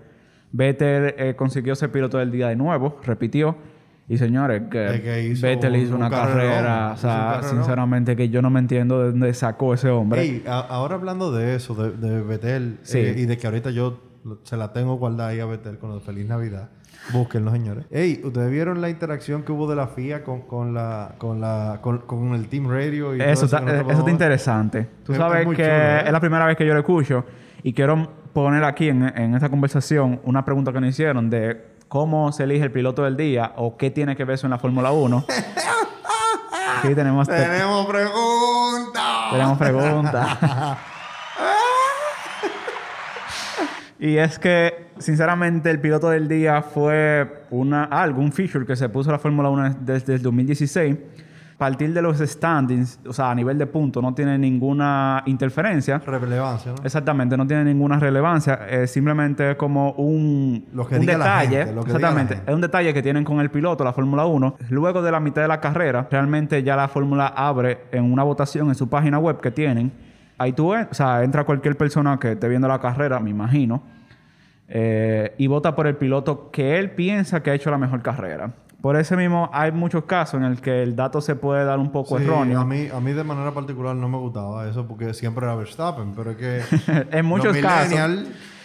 Vettel 0.51 1.15
eh, 1.17 1.35
consiguió 1.35 1.75
ser 1.75 1.91
piloto 1.91 2.17
del 2.17 2.31
día 2.31 2.49
de 2.49 2.55
nuevo, 2.55 2.99
repitió. 3.03 3.55
Y 4.09 4.17
señores, 4.17 4.63
que, 4.71 5.27
hizo 5.27 5.45
Vettel 5.45 5.75
hizo 5.75 5.91
un 5.95 5.97
una 6.01 6.09
carrerón, 6.09 6.49
carrera, 6.51 6.87
o 6.87 6.91
un 6.93 6.97
sea, 6.97 7.39
sinceramente 7.43 8.15
que 8.15 8.29
yo 8.29 8.41
no 8.41 8.49
me 8.49 8.59
entiendo 8.59 8.99
de 9.03 9.11
dónde 9.11 9.33
sacó 9.33 9.73
ese 9.73 9.89
hombre. 9.89 10.21
Ey, 10.21 10.43
a- 10.47 10.59
ahora 10.61 10.95
hablando 10.95 11.31
de 11.33 11.55
eso, 11.55 11.75
de, 11.75 11.91
de 11.91 12.21
Betel, 12.21 12.79
Sí. 12.83 12.99
eh, 12.99 13.15
y 13.17 13.25
de 13.25 13.37
que 13.37 13.47
ahorita 13.47 13.69
yo 13.71 14.01
se 14.43 14.55
la 14.55 14.71
tengo 14.71 14.95
guardada 14.95 15.29
ahí 15.31 15.39
a 15.41 15.45
Betel 15.45 15.77
con 15.77 15.89
lo 15.89 15.95
de 15.95 16.01
Feliz 16.01 16.25
Navidad. 16.25 16.69
Búsquenlo, 17.11 17.51
señores. 17.51 17.85
Ey, 17.91 18.21
¿ustedes 18.23 18.49
vieron 18.49 18.79
la 18.81 18.89
interacción 18.89 19.43
que 19.43 19.51
hubo 19.51 19.69
de 19.69 19.75
la 19.75 19.87
FIA 19.87 20.23
con, 20.23 20.41
con 20.41 20.73
la, 20.73 21.15
con 21.17 21.39
la, 21.41 21.79
con, 21.81 21.99
con 21.99 22.33
el 22.33 22.47
Team 22.47 22.69
Radio 22.69 23.13
y 23.15 23.21
eso, 23.21 23.45
todo 23.47 23.57
está, 23.57 23.59
no 23.61 23.71
eh, 23.71 23.83
se 23.85 23.91
eso 23.91 23.99
está 23.99 24.11
interesante. 24.11 24.87
Tú 25.03 25.11
Es- 25.13 25.17
sabes 25.17 25.41
es 25.41 25.47
que 25.49 25.63
chulo, 25.63 25.67
¿eh? 25.67 26.03
es 26.05 26.11
la 26.11 26.19
primera 26.21 26.45
vez 26.45 26.55
que 26.57 26.65
yo 26.65 26.73
lo 26.73 26.79
escucho 26.79 27.25
y 27.61 27.73
quiero 27.73 28.09
poner 28.33 28.63
aquí 28.63 28.87
en, 28.89 29.03
en 29.03 29.35
esta 29.35 29.49
conversación 29.49 30.19
una 30.23 30.43
pregunta 30.45 30.71
que 30.73 30.79
nos 30.81 30.89
hicieron 30.91 31.29
de 31.29 31.76
cómo 31.87 32.31
se 32.31 32.43
elige 32.43 32.63
el 32.63 32.71
piloto 32.71 33.03
del 33.03 33.17
día 33.17 33.53
o 33.55 33.77
qué 33.77 33.91
tiene 33.91 34.15
que 34.15 34.25
ver 34.25 34.35
eso 34.35 34.47
en 34.47 34.51
la 34.51 34.59
Fórmula 34.59 34.91
1. 34.91 35.25
Aquí 36.79 36.93
tenemos, 36.95 37.27
Tenemos 37.27 37.85
preguntas. 37.87 39.31
tenemos 39.31 39.57
preguntas. 39.57 40.37
Y 43.99 44.17
es 44.17 44.37
que, 44.37 44.89
sinceramente, 44.99 45.71
el 45.71 45.79
piloto 45.79 46.09
del 46.09 46.27
día 46.27 46.61
fue 46.61 47.41
una, 47.49 47.85
algo, 47.85 48.21
un 48.21 48.31
feature 48.31 48.63
que 48.65 48.75
se 48.75 48.89
puso 48.89 49.11
la 49.11 49.17
Fórmula 49.17 49.49
1 49.49 49.77
desde 49.81 50.13
el 50.15 50.21
2016. 50.21 50.95
Partir 51.57 51.91
de 51.91 52.03
los 52.03 52.19
standings, 52.19 52.99
o 53.07 53.13
sea, 53.13 53.31
a 53.31 53.35
nivel 53.35 53.57
de 53.57 53.65
puntos, 53.65 54.03
no 54.03 54.13
tiene 54.13 54.37
ninguna 54.37 55.23
interferencia. 55.25 55.97
Relevancia, 55.97 56.71
¿no? 56.71 56.83
Exactamente, 56.83 57.35
no 57.35 57.47
tiene 57.47 57.63
ninguna 57.63 57.97
relevancia. 57.99 58.67
Es 58.69 58.91
simplemente 58.91 59.57
como 59.57 59.93
un, 59.93 60.67
Lo 60.71 60.87
que 60.87 60.99
un 60.99 61.05
detalle. 61.07 61.57
gente, 61.57 61.73
lo 61.73 61.83
que 61.83 61.93
diga 61.93 61.99
la 61.99 62.21
exactamente. 62.21 62.41
Es 62.45 62.53
un 62.53 62.61
detalle 62.61 62.93
que 62.93 63.01
tienen 63.01 63.23
con 63.23 63.39
el 63.39 63.49
piloto, 63.49 63.83
la 63.83 63.93
Fórmula 63.93 64.27
1. 64.27 64.57
Luego 64.69 65.01
de 65.01 65.11
la 65.11 65.19
mitad 65.19 65.41
de 65.41 65.47
la 65.47 65.59
carrera, 65.59 66.07
realmente 66.11 66.61
ya 66.61 66.75
la 66.75 66.87
Fórmula 66.87 67.27
abre 67.27 67.85
en 67.91 68.03
una 68.11 68.21
votación 68.21 68.67
en 68.67 68.75
su 68.75 68.87
página 68.87 69.17
web 69.17 69.41
que 69.41 69.49
tienen. 69.49 69.91
Ahí 70.37 70.53
tú, 70.53 70.75
o 70.75 70.93
sea, 70.93 71.23
entra 71.23 71.43
cualquier 71.43 71.75
persona 71.75 72.19
que 72.19 72.33
esté 72.33 72.47
viendo 72.47 72.67
la 72.67 72.79
carrera, 72.79 73.19
me 73.19 73.31
imagino, 73.31 73.81
eh, 74.67 75.33
y 75.37 75.47
vota 75.47 75.75
por 75.75 75.87
el 75.87 75.95
piloto 75.95 76.51
que 76.51 76.77
él 76.77 76.91
piensa 76.91 77.41
que 77.41 77.49
ha 77.49 77.53
hecho 77.55 77.71
la 77.71 77.77
mejor 77.79 78.03
carrera. 78.03 78.51
Por 78.81 78.95
ese 78.95 79.17
mismo, 79.17 79.49
hay 79.53 79.71
muchos 79.71 80.03
casos 80.05 80.39
en 80.39 80.43
el 80.45 80.61
que 80.61 80.83
el 80.83 80.95
dato 80.95 81.19
se 81.19 81.35
puede 81.35 81.65
dar 81.65 81.79
un 81.79 81.91
poco 81.91 82.17
Sí, 82.19 82.23
erróneo. 82.23 82.59
A 82.61 82.65
mí, 82.65 82.87
a 82.93 82.99
mí 82.99 83.11
de 83.11 83.23
manera 83.23 83.51
particular 83.51 83.95
no 83.95 84.07
me 84.07 84.17
gustaba 84.17 84.67
eso 84.69 84.85
porque 84.87 85.13
siempre 85.15 85.45
era 85.45 85.55
Verstappen, 85.55 86.13
pero 86.15 86.31
es 86.31 86.37
que 86.37 86.61
en 87.11 87.25
muchos 87.25 87.53
los 87.55 87.57
casos. 87.57 87.99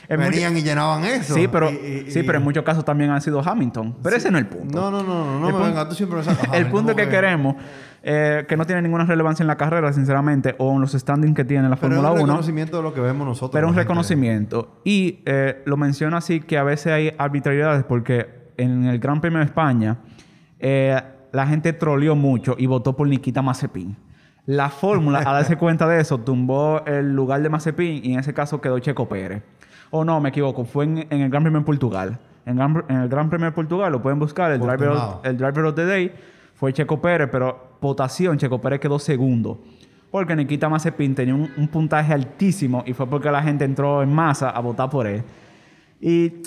venían 0.09 0.57
y 0.57 0.63
llenaban 0.63 1.05
eso. 1.05 1.33
Sí, 1.35 1.49
pero, 1.49 1.71
Y- 1.71 2.05
y- 2.07 2.11
sí, 2.11 2.21
y- 2.21 2.23
pero 2.25 2.39
en 2.39 2.45
muchos 2.45 2.63
casos 2.63 2.85
también 2.85 3.11
han 3.11 3.23
sido 3.23 3.41
Hamilton. 3.41 3.97
Pero 4.03 4.15
ese 4.17 4.31
no 4.31 4.37
es 4.39 4.45
el 4.45 4.51
punto. 4.51 4.79
No, 4.79 4.91
no, 4.91 5.03
no, 5.03 5.25
no, 5.25 5.41
no 5.41 5.47
El 5.49 5.53
me 5.55 5.59
punto- 5.59 5.67
venga, 5.67 5.89
tú 5.89 5.95
siempre 5.95 6.19
me 6.19 6.25
sacas 6.25 6.49
a 6.53 6.57
el 6.59 6.67
punto 6.67 6.95
que 6.95 7.09
queremos, 7.09 7.57
eh, 8.03 8.45
que 8.47 8.57
no 8.59 8.67
tiene 8.67 8.83
ninguna 8.83 9.07
relevancia 9.07 9.43
en 9.43 9.47
la 9.47 9.57
carrera, 9.57 9.93
sinceramente, 9.95 10.55
o 10.59 10.73
en 10.75 10.83
los 10.83 10.93
standings 10.93 11.35
que 11.35 11.45
tiene 11.47 11.71
la 11.71 11.77
Pero 11.77 11.95
es 11.95 12.01
Fórmula 12.01 12.11
un 12.11 12.17
1. 12.19 12.27
reconocimiento 12.27 12.77
de 12.77 12.83
lo 12.83 12.93
que 12.93 13.01
vemos 13.01 13.27
nosotros. 13.27 13.53
Pero 13.53 13.67
un 13.69 13.73
gente. 13.73 13.85
reconocimiento. 13.85 14.81
Y 14.85 15.21
eh, 15.25 15.63
lo 15.65 15.79
menciono 15.79 16.19
así 16.19 16.41
que 16.41 16.59
a 16.59 16.65
veces 16.65 16.93
hay 16.93 17.15
arbitrariedades 17.17 17.85
porque 17.85 18.42
en 18.57 18.85
el 18.87 18.99
Gran 18.99 19.21
Premio 19.21 19.39
de 19.39 19.45
España 19.47 19.99
eh, 20.59 21.01
la 21.33 21.47
gente 21.47 21.73
troleó 21.73 22.15
mucho 22.15 22.55
y 22.59 22.67
votó 22.67 22.95
por 22.97 23.09
Nikita 23.09 23.43
Mazepin. 23.43 23.97
La 24.47 24.69
fórmula, 24.71 25.19
al 25.19 25.25
darse 25.25 25.57
cuenta 25.59 25.87
de 25.89 26.01
eso, 26.01 26.19
tumbó 26.19 26.83
el 26.87 27.15
lugar 27.15 27.43
de 27.43 27.49
Mazepin 27.49 28.05
y 28.05 28.13
en 28.15 28.21
ese 28.21 28.35
caso 28.35 28.61
quedó 28.61 28.79
Checo 28.81 29.09
Pérez. 29.09 29.43
O 29.91 30.05
no, 30.05 30.21
me 30.21 30.31
equivoco, 30.31 30.65
fue 30.65 30.85
en, 30.85 30.99
en 31.11 31.21
el 31.21 31.31
Gran 31.31 31.43
Premio 31.43 31.61
de 31.61 31.67
Portugal. 31.67 32.19
En, 32.45 32.57
Gran- 32.57 32.85
en 32.89 32.97
el 33.03 33.09
Gran 33.09 33.29
Premio 33.31 33.47
de 33.47 33.53
Portugal, 33.53 33.93
lo 33.93 34.03
pueden 34.03 34.19
buscar, 34.19 34.51
el 34.53 34.59
driver, 34.61 34.89
of, 34.89 34.99
Portimao. 34.99 35.21
el 35.25 35.37
driver 35.37 35.65
of 35.67 35.75
the 35.75 35.85
day 35.87 36.13
fue 36.55 36.73
Checo 36.73 37.01
Pérez, 37.01 37.29
pero 37.31 37.77
votación, 37.81 38.37
Checo 38.39 38.61
Pérez 38.61 38.81
quedó 38.81 38.99
segundo. 38.99 39.63
Porque 40.11 40.35
Nikita 40.37 40.69
Mazepin 40.69 41.15
tenía 41.15 41.35
un, 41.35 41.49
un 41.57 41.69
puntaje 41.69 42.13
altísimo 42.13 42.83
y 42.87 42.93
fue 42.93 43.07
porque 43.07 43.31
la 43.31 43.43
gente 43.43 43.65
entró 43.65 44.03
en 44.03 44.13
masa 44.13 44.51
a 44.51 44.61
votar 44.61 44.91
por 44.91 45.07
él. 45.07 45.23
Y 46.01 46.43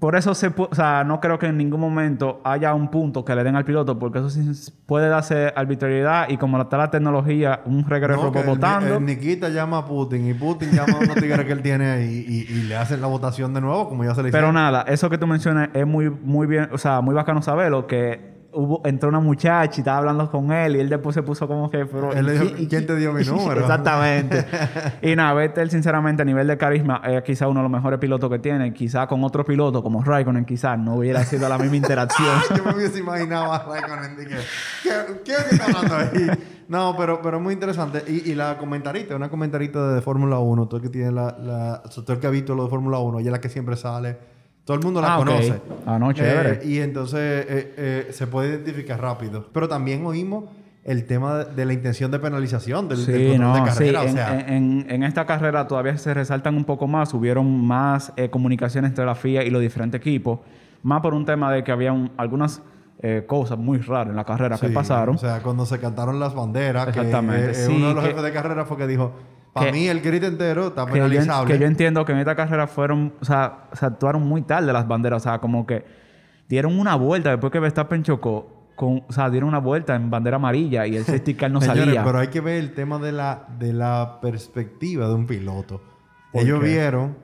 por 0.00 0.16
eso 0.16 0.34
se 0.34 0.48
o 0.56 0.74
sea, 0.74 1.04
no 1.04 1.20
creo 1.20 1.38
que 1.38 1.46
en 1.46 1.58
ningún 1.58 1.78
momento 1.78 2.40
haya 2.42 2.72
un 2.74 2.88
punto 2.90 3.22
que 3.22 3.34
le 3.34 3.44
den 3.44 3.54
al 3.54 3.66
piloto, 3.66 3.98
porque 3.98 4.18
eso 4.18 4.30
sí 4.30 4.40
puede 4.86 5.08
darse 5.08 5.52
arbitrariedad 5.54 6.28
y 6.30 6.38
como 6.38 6.60
está 6.60 6.78
la 6.78 6.90
tecnología, 6.90 7.60
un 7.66 7.84
regreso 7.84 8.32
No, 8.34 8.42
votando. 8.42 8.98
Nikita 8.98 9.50
llama 9.50 9.78
a 9.78 9.84
Putin 9.84 10.26
y 10.28 10.32
Putin 10.34 10.70
llama 10.72 10.94
a 10.94 11.04
unos 11.04 11.16
tigres 11.16 11.44
que 11.44 11.52
él 11.52 11.60
tiene 11.62 11.90
ahí 11.90 12.24
y, 12.26 12.50
y 12.50 12.62
le 12.62 12.76
hacen 12.76 13.00
la 13.02 13.08
votación 13.08 13.52
de 13.52 13.60
nuevo, 13.60 13.90
como 13.90 14.02
ya 14.02 14.14
se 14.14 14.22
le 14.22 14.30
Pero 14.30 14.46
hicieron. 14.48 14.54
nada, 14.54 14.82
eso 14.88 15.10
que 15.10 15.18
tú 15.18 15.26
mencionas 15.26 15.68
es 15.74 15.86
muy, 15.86 16.08
muy 16.08 16.46
bien, 16.46 16.70
o 16.72 16.78
sea, 16.78 17.02
muy 17.02 17.14
bacano 17.14 17.42
saberlo, 17.42 17.86
que 17.86 18.29
hubo, 18.52 18.80
entró 18.84 19.08
una 19.08 19.20
muchacha 19.20 19.72
y 19.76 19.80
estaba 19.80 19.98
hablando 19.98 20.30
con 20.30 20.52
él 20.52 20.76
y 20.76 20.80
él 20.80 20.88
después 20.88 21.14
se 21.14 21.22
puso 21.22 21.46
como 21.48 21.70
que... 21.70 21.86
Pero, 21.86 22.12
Él 22.12 22.26
le 22.26 22.34
¿y 22.34 22.38
dijo, 22.38 22.54
y 22.58 22.66
¿quién 22.68 22.82
qui- 22.82 22.86
te 22.86 22.96
dio 22.96 23.12
mi 23.12 23.24
número? 23.26 23.60
Exactamente. 23.60 24.44
y 25.02 25.14
nada, 25.16 25.34
Vettel, 25.34 25.70
sinceramente, 25.70 26.22
a 26.22 26.24
nivel 26.24 26.46
de 26.46 26.56
carisma, 26.58 27.00
es 27.04 27.22
quizá 27.22 27.48
uno 27.48 27.60
de 27.60 27.64
los 27.64 27.72
mejores 27.72 27.98
pilotos 27.98 28.30
que 28.30 28.38
tiene. 28.38 28.72
Quizá 28.72 29.06
con 29.06 29.22
otro 29.24 29.44
piloto 29.44 29.82
como 29.82 30.02
Raikkonen, 30.02 30.44
quizás 30.44 30.78
no 30.78 30.94
hubiera 30.96 31.24
sido 31.24 31.48
la 31.48 31.58
misma 31.58 31.76
interacción. 31.76 32.28
Yo 32.56 32.64
me 32.64 32.74
hubiese 32.74 32.98
imaginado 33.00 33.52
a 33.52 33.64
Raikkonen 33.64 34.16
dije, 34.16 34.36
¿qué, 34.82 34.90
qué 35.24 35.32
que 35.48 35.54
está 35.54 35.64
hablando 35.66 35.96
ahí? 35.96 36.30
No, 36.68 36.94
pero, 36.96 37.20
pero 37.22 37.40
muy 37.40 37.54
interesante. 37.54 38.04
Y, 38.06 38.30
y 38.30 38.34
la 38.34 38.56
comentarista, 38.58 39.16
una 39.16 39.28
comentarista 39.28 39.92
de 39.92 40.00
Fórmula 40.02 40.38
1, 40.38 40.66
todo 40.66 40.76
el 40.76 40.82
que 40.84 40.88
tiene 40.88 41.10
la, 41.10 41.36
la 41.38 41.82
todo 41.82 42.12
el 42.12 42.20
que 42.20 42.26
ha 42.26 42.30
visto 42.30 42.54
lo 42.54 42.64
de 42.64 42.70
Fórmula 42.70 42.98
1, 42.98 43.18
ella 43.18 43.28
es 43.28 43.32
la 43.32 43.40
que 43.40 43.48
siempre 43.48 43.76
sale. 43.76 44.39
Todo 44.70 44.78
el 44.78 44.84
mundo 44.84 45.00
la 45.00 45.14
Ah, 45.14 45.18
conoce. 45.18 45.60
Ah, 45.84 45.98
no, 45.98 46.12
chévere. 46.12 46.60
Eh, 46.62 46.68
y 46.68 46.78
entonces 46.78 47.18
eh, 47.48 47.74
eh, 47.76 48.08
se 48.12 48.28
puede 48.28 48.50
identificar 48.50 49.00
rápido. 49.02 49.48
Pero 49.52 49.66
también 49.68 50.06
oímos 50.06 50.44
el 50.84 51.06
tema 51.06 51.38
de, 51.38 51.54
de 51.56 51.64
la 51.66 51.72
intención 51.72 52.08
de 52.12 52.20
penalización 52.20 52.88
del, 52.88 53.04
del 53.04 53.16
Sí, 53.16 53.28
control 53.30 53.40
no, 53.40 53.64
de 53.64 53.70
sí. 53.72 53.78
carrera. 53.92 54.02
O 54.02 54.08
sea, 54.08 54.40
en- 54.46 54.86
en 54.88 55.02
esta 55.02 55.26
carrera 55.26 55.66
todavía 55.66 55.98
se 55.98 56.14
resaltan 56.14 56.54
un 56.54 56.64
poco 56.64 56.86
más. 56.86 57.12
Hubieron 57.14 57.66
más 57.66 58.12
eh, 58.16 58.30
comunicación 58.30 58.84
entre 58.84 59.04
la 59.04 59.16
FIA 59.16 59.42
y 59.42 59.50
los 59.50 59.60
diferentes 59.60 60.00
equipos. 60.00 60.38
Más 60.84 61.00
por 61.00 61.14
un 61.14 61.24
tema 61.26 61.50
de 61.52 61.64
que 61.64 61.72
había 61.72 61.92
un- 61.92 62.12
algunas 62.16 62.62
eh, 63.02 63.24
cosas 63.26 63.58
muy 63.58 63.78
raras 63.78 64.10
en 64.10 64.16
la 64.16 64.24
carrera 64.24 64.56
que 64.56 64.68
sí, 64.68 64.72
pasaron. 64.72 65.16
O 65.16 65.18
sea, 65.18 65.40
cuando 65.42 65.66
se 65.66 65.80
cantaron 65.80 66.20
las 66.20 66.32
banderas, 66.32 66.86
Exactamente, 66.86 67.50
eh, 67.50 67.54
sí, 67.54 67.72
uno 67.74 67.88
de 67.88 67.94
los 67.94 68.04
que- 68.04 68.10
jefes 68.10 68.22
de 68.22 68.32
carrera 68.32 68.64
fue 68.66 68.76
que 68.76 68.86
dijo, 68.86 69.14
para 69.52 69.72
mí 69.72 69.86
el 69.88 70.00
grid 70.00 70.22
entero 70.24 70.68
está 70.68 70.86
que 70.86 70.98
yo, 70.98 71.04
penalizable. 71.04 71.52
que 71.54 71.60
yo 71.60 71.66
entiendo 71.66 72.04
que 72.04 72.12
en 72.12 72.18
esta 72.18 72.36
carrera 72.36 72.66
fueron, 72.66 73.12
o 73.20 73.24
sea, 73.24 73.64
se 73.72 73.84
actuaron 73.86 74.22
muy 74.22 74.42
tarde 74.42 74.72
las 74.72 74.86
banderas, 74.86 75.22
o 75.22 75.28
sea, 75.28 75.38
como 75.38 75.66
que 75.66 75.84
dieron 76.48 76.78
una 76.78 76.94
vuelta 76.96 77.30
después 77.30 77.52
que 77.52 77.58
Verstappen 77.60 78.02
chocó, 78.02 78.66
con, 78.76 79.02
o 79.08 79.12
sea, 79.12 79.28
dieron 79.30 79.48
una 79.48 79.58
vuelta 79.58 79.94
en 79.94 80.10
bandera 80.10 80.36
amarilla 80.36 80.86
y 80.86 80.96
el 80.96 81.04
safety 81.06 81.34
car 81.34 81.50
no 81.50 81.60
Señores, 81.60 81.84
salía. 81.84 82.04
pero 82.04 82.18
hay 82.18 82.28
que 82.28 82.40
ver 82.40 82.56
el 82.60 82.72
tema 82.74 82.98
de 82.98 83.12
la, 83.12 83.46
de 83.58 83.72
la 83.72 84.18
perspectiva 84.22 85.06
de 85.08 85.14
un 85.14 85.26
piloto. 85.26 85.82
¿Por 86.32 86.42
Ellos 86.42 86.60
qué? 86.60 86.66
vieron, 86.66 87.16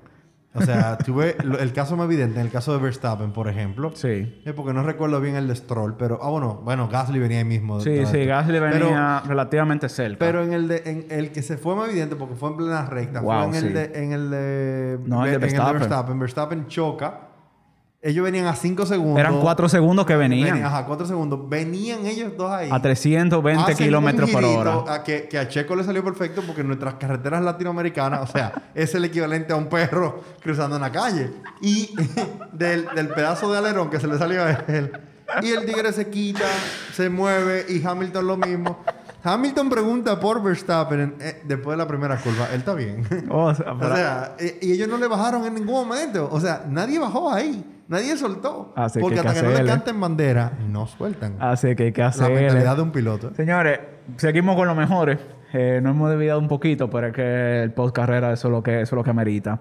o 0.57 0.63
sea, 0.63 0.97
tuve 1.05 1.37
el 1.61 1.73
caso 1.73 1.97
más 1.97 2.07
evidente, 2.07 2.41
en 2.41 2.47
el 2.47 2.53
caso 2.53 2.73
de 2.73 2.79
Verstappen, 2.83 3.33
por 3.33 3.49
ejemplo, 3.49 3.91
Sí. 3.95 4.41
es 4.45 4.53
porque 4.55 4.73
no 4.73 4.83
recuerdo 4.83 5.21
bien 5.21 5.37
el 5.37 5.47
de 5.49 5.55
Stroll, 5.57 5.95
pero, 5.97 6.19
ah, 6.23 6.29
bueno, 6.31 6.61
bueno, 6.65 6.89
Gasly 6.89 7.19
venía 7.19 7.39
ahí 7.39 7.45
mismo. 7.45 7.81
Sí, 7.81 8.05
sí. 8.07 8.25
Gasly 8.25 8.59
Pero- 8.61 8.87
venía 8.87 9.23
relativamente 9.27 9.89
cerca. 9.89 10.19
Pero 10.19 10.43
en 10.43 10.53
el 10.53 10.69
de, 10.69 10.83
en 10.87 11.07
el 11.11 11.33
que 11.33 11.43
se 11.43 11.57
fue 11.57 11.75
más 11.77 11.89
evidente 11.91 12.17
porque 12.17 12.35
fue 12.35 12.51
en 12.51 12.57
plena 12.57 12.87
recta, 12.87 13.21
Wow, 13.21 13.33
fue 13.33 13.45
en 13.47 13.53
sí. 13.55 13.67
el 13.67 13.75
de, 13.75 13.85
en 14.05 14.13
el 14.13 14.31
de, 14.31 14.99
No, 15.05 15.25
el 15.25 15.31
de 15.31 15.35
en 15.35 15.41
Verstappen. 15.41 15.79
Verstappen. 15.79 16.19
Verstappen 16.19 16.67
choca. 16.69 17.21
Ellos 18.03 18.25
venían 18.25 18.47
a 18.47 18.55
5 18.55 18.87
segundos. 18.87 19.19
Eran 19.19 19.41
cuatro 19.41 19.69
segundos 19.69 20.07
que 20.07 20.15
venían. 20.15 20.63
Ajá, 20.63 20.85
4 20.87 21.07
segundos. 21.07 21.49
Venían 21.49 22.07
ellos 22.07 22.37
dos 22.37 22.53
ahí. 22.53 22.69
a 22.71 22.81
320 22.81 23.63
Hacen 23.73 23.77
kilómetros 23.87 24.31
por 24.31 24.45
hora. 24.45 24.95
A 24.95 25.03
que, 25.03 25.27
que 25.29 25.39
a 25.39 25.49
Checo 25.49 25.75
le 25.75 25.83
salió 25.83 26.05
perfecto 26.05 26.43
porque 26.47 26.63
nuestras 26.63 26.95
carreteras 26.95 27.43
latinoamericanas, 27.43 28.21
o 28.21 28.27
sea, 28.33 28.53
es 28.75 28.95
el 28.95 29.05
equivalente 29.07 29.53
a 29.53 29.57
un 29.57 29.67
perro 29.67 30.21
cruzando 30.41 30.77
una 30.77 30.93
calle. 30.93 31.33
Y 31.61 31.91
del, 32.53 32.87
del 32.95 33.09
pedazo 33.09 33.51
de 33.51 33.59
alerón 33.59 33.91
que 33.91 33.99
se 33.99 34.07
le 34.07 34.19
salió 34.19 34.45
a 34.45 34.51
él. 34.53 34.93
Y 35.43 35.51
el 35.51 35.67
tigre 35.67 35.93
se 35.93 36.09
quita, 36.09 36.45
se 36.93 37.11
mueve 37.11 37.67
y 37.69 37.85
Hamilton 37.85 38.27
lo 38.27 38.37
mismo. 38.37 38.79
Hamilton 39.25 39.69
pregunta 39.69 40.21
por 40.21 40.41
Verstappen 40.41 41.17
eh, 41.19 41.43
después 41.45 41.77
de 41.77 41.83
la 41.83 41.89
primera 41.89 42.17
curva. 42.19 42.47
Él 42.53 42.61
está 42.61 42.75
bien. 42.75 43.05
Oh, 43.29 43.45
o 43.47 43.55
sea, 43.55 43.73
o 43.73 43.79
para- 43.79 43.97
sea, 43.97 44.37
eh, 44.39 44.59
y 44.63 44.71
ellos 44.73 44.87
no 44.87 44.99
le 44.99 45.09
bajaron 45.09 45.45
en 45.45 45.55
ningún 45.55 45.75
momento. 45.89 46.29
O 46.31 46.39
sea, 46.39 46.65
nadie 46.69 47.01
bajó 47.01 47.33
ahí. 47.33 47.65
Nadie 47.89 48.17
soltó. 48.17 48.73
Así 48.77 48.99
porque 48.99 49.15
que 49.15 49.21
hasta 49.21 49.35
que 49.35 49.47
que 49.47 49.53
no 49.53 49.59
le 49.63 49.65
canten 49.71 50.01
bandera, 50.01 50.53
no 50.69 50.87
sueltan. 50.87 51.37
Así 51.39 51.75
que 51.77 51.85
hay 51.85 51.93
que 51.93 52.01
la 52.03 52.09
hacer. 52.09 52.31
mentalidad 52.33 52.77
de 52.77 52.83
un 52.83 52.91
piloto. 52.91 53.33
Señores, 53.35 53.79
seguimos 54.17 54.57
con 54.57 54.67
los 54.67 54.77
mejores. 54.77 55.19
Eh, 55.53 55.81
no 55.83 55.91
hemos 55.91 56.11
desviado 56.11 56.41
un 56.41 56.49
poquito, 56.49 56.91
pero 56.91 57.07
es 57.09 57.13
que 57.13 57.63
el 57.63 57.73
post 57.73 57.95
carrera 57.95 58.33
eso 58.33 58.49
es 58.49 58.53
lo 58.53 58.63
que, 58.63 58.81
eso 58.83 58.95
es 58.95 58.99
lo 58.99 59.05
que 59.05 59.11
amerita. 59.11 59.61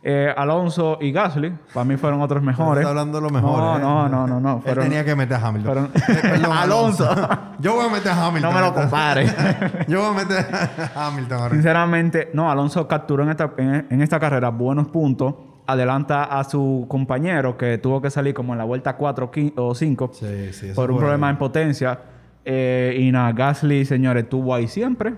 Eh, 0.00 0.32
Alonso 0.36 0.96
y 1.00 1.10
Gasly, 1.10 1.52
para 1.74 1.82
mí 1.84 1.96
fueron 1.96 2.22
otros 2.22 2.40
mejores. 2.40 2.82
Está 2.82 2.90
hablando 2.90 3.18
de 3.18 3.24
lo 3.24 3.30
mejor. 3.30 3.58
No, 3.58 3.76
¿eh? 3.76 3.80
no, 3.80 4.08
no, 4.08 4.26
no, 4.28 4.38
no. 4.40 4.56
Él 4.58 4.62
Fueron- 4.62 4.84
tenía 4.84 5.04
que 5.04 5.16
meter 5.16 5.36
a 5.36 5.46
Hamilton. 5.48 5.90
fueron- 5.90 5.90
Eh, 5.96 6.18
perdón, 6.22 6.52
Alonso. 6.56 7.10
Yo 7.58 7.74
voy 7.74 7.86
a 7.86 7.90
meter 7.92 8.12
a 8.12 8.26
Hamilton. 8.26 8.52
No 8.54 8.60
me 8.60 8.64
lo 8.64 8.72
compares. 8.74 9.34
Yo 9.88 10.00
voy 10.00 10.10
a 10.20 10.24
meter 10.24 10.46
a 10.94 11.06
Hamilton 11.08 11.38
ahora. 11.40 11.54
Sinceramente, 11.54 12.30
no, 12.32 12.48
Alonso 12.48 12.86
capturó 12.86 13.24
en 13.24 13.30
esta, 13.30 13.50
en, 13.58 13.86
en 13.90 14.00
esta 14.02 14.20
carrera 14.20 14.50
buenos 14.50 14.86
puntos. 14.86 15.34
Adelanta 15.68 16.24
a 16.24 16.44
su 16.44 16.86
compañero 16.88 17.56
que 17.58 17.78
tuvo 17.78 18.00
que 18.02 18.10
salir 18.10 18.32
como 18.34 18.54
en 18.54 18.58
la 18.58 18.64
vuelta 18.64 18.96
4 18.96 19.30
o 19.56 19.74
5 19.74 20.10
Sí, 20.14 20.52
sí. 20.52 20.68
por 20.74 20.90
un 20.90 20.96
fue- 20.96 21.04
problema 21.04 21.28
en 21.30 21.36
potencia. 21.38 22.00
Eh, 22.44 22.96
y 22.98 23.12
nada, 23.12 23.30
Gasly, 23.32 23.84
señores, 23.84 24.24
estuvo 24.24 24.54
ahí 24.54 24.66
siempre. 24.66 25.14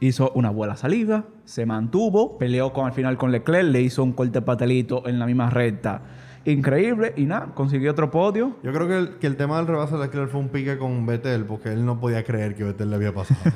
Hizo 0.00 0.32
una 0.34 0.50
buena 0.50 0.76
salida, 0.76 1.24
se 1.44 1.66
mantuvo, 1.66 2.36
peleó 2.38 2.72
con, 2.72 2.86
al 2.86 2.92
final 2.92 3.16
con 3.16 3.30
Leclerc, 3.32 3.68
le 3.70 3.80
hizo 3.82 4.02
un 4.02 4.12
corte 4.12 4.42
patelito 4.42 5.06
en 5.06 5.18
la 5.18 5.26
misma 5.26 5.50
recta. 5.50 6.00
Increíble, 6.46 7.14
y 7.16 7.24
nada, 7.24 7.48
consiguió 7.54 7.90
otro 7.92 8.10
podio. 8.10 8.56
Yo 8.62 8.72
creo 8.72 8.86
que 8.88 8.98
el, 8.98 9.08
que 9.18 9.26
el 9.26 9.36
tema 9.36 9.56
del 9.58 9.66
rebase 9.66 9.94
de 9.96 10.02
Leclerc 10.04 10.30
fue 10.30 10.40
un 10.40 10.48
pique 10.48 10.76
con 10.78 11.06
Vettel 11.06 11.44
porque 11.44 11.72
él 11.72 11.86
no 11.86 12.00
podía 12.00 12.22
creer 12.24 12.54
que 12.54 12.64
Vettel 12.64 12.90
le 12.90 12.96
había 12.96 13.12
pasado. 13.14 13.40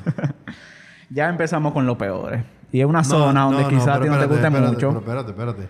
Ya 1.11 1.27
empezamos 1.27 1.73
con 1.73 1.87
lo 1.87 1.97
peores. 1.97 2.43
Y 2.71 2.81
es 2.81 2.85
una 2.85 3.03
zona 3.03 3.41
donde 3.41 3.63
no, 3.63 3.67
quizás 3.69 3.87
a 3.87 3.93
pero 3.99 4.03
ti 4.03 4.09
no 4.11 4.19
te 4.19 4.25
guste 4.27 4.45
espérate, 4.45 4.71
mucho. 4.71 4.87
Pero 4.89 4.99
espérate, 4.99 5.29
espérate. 5.31 5.67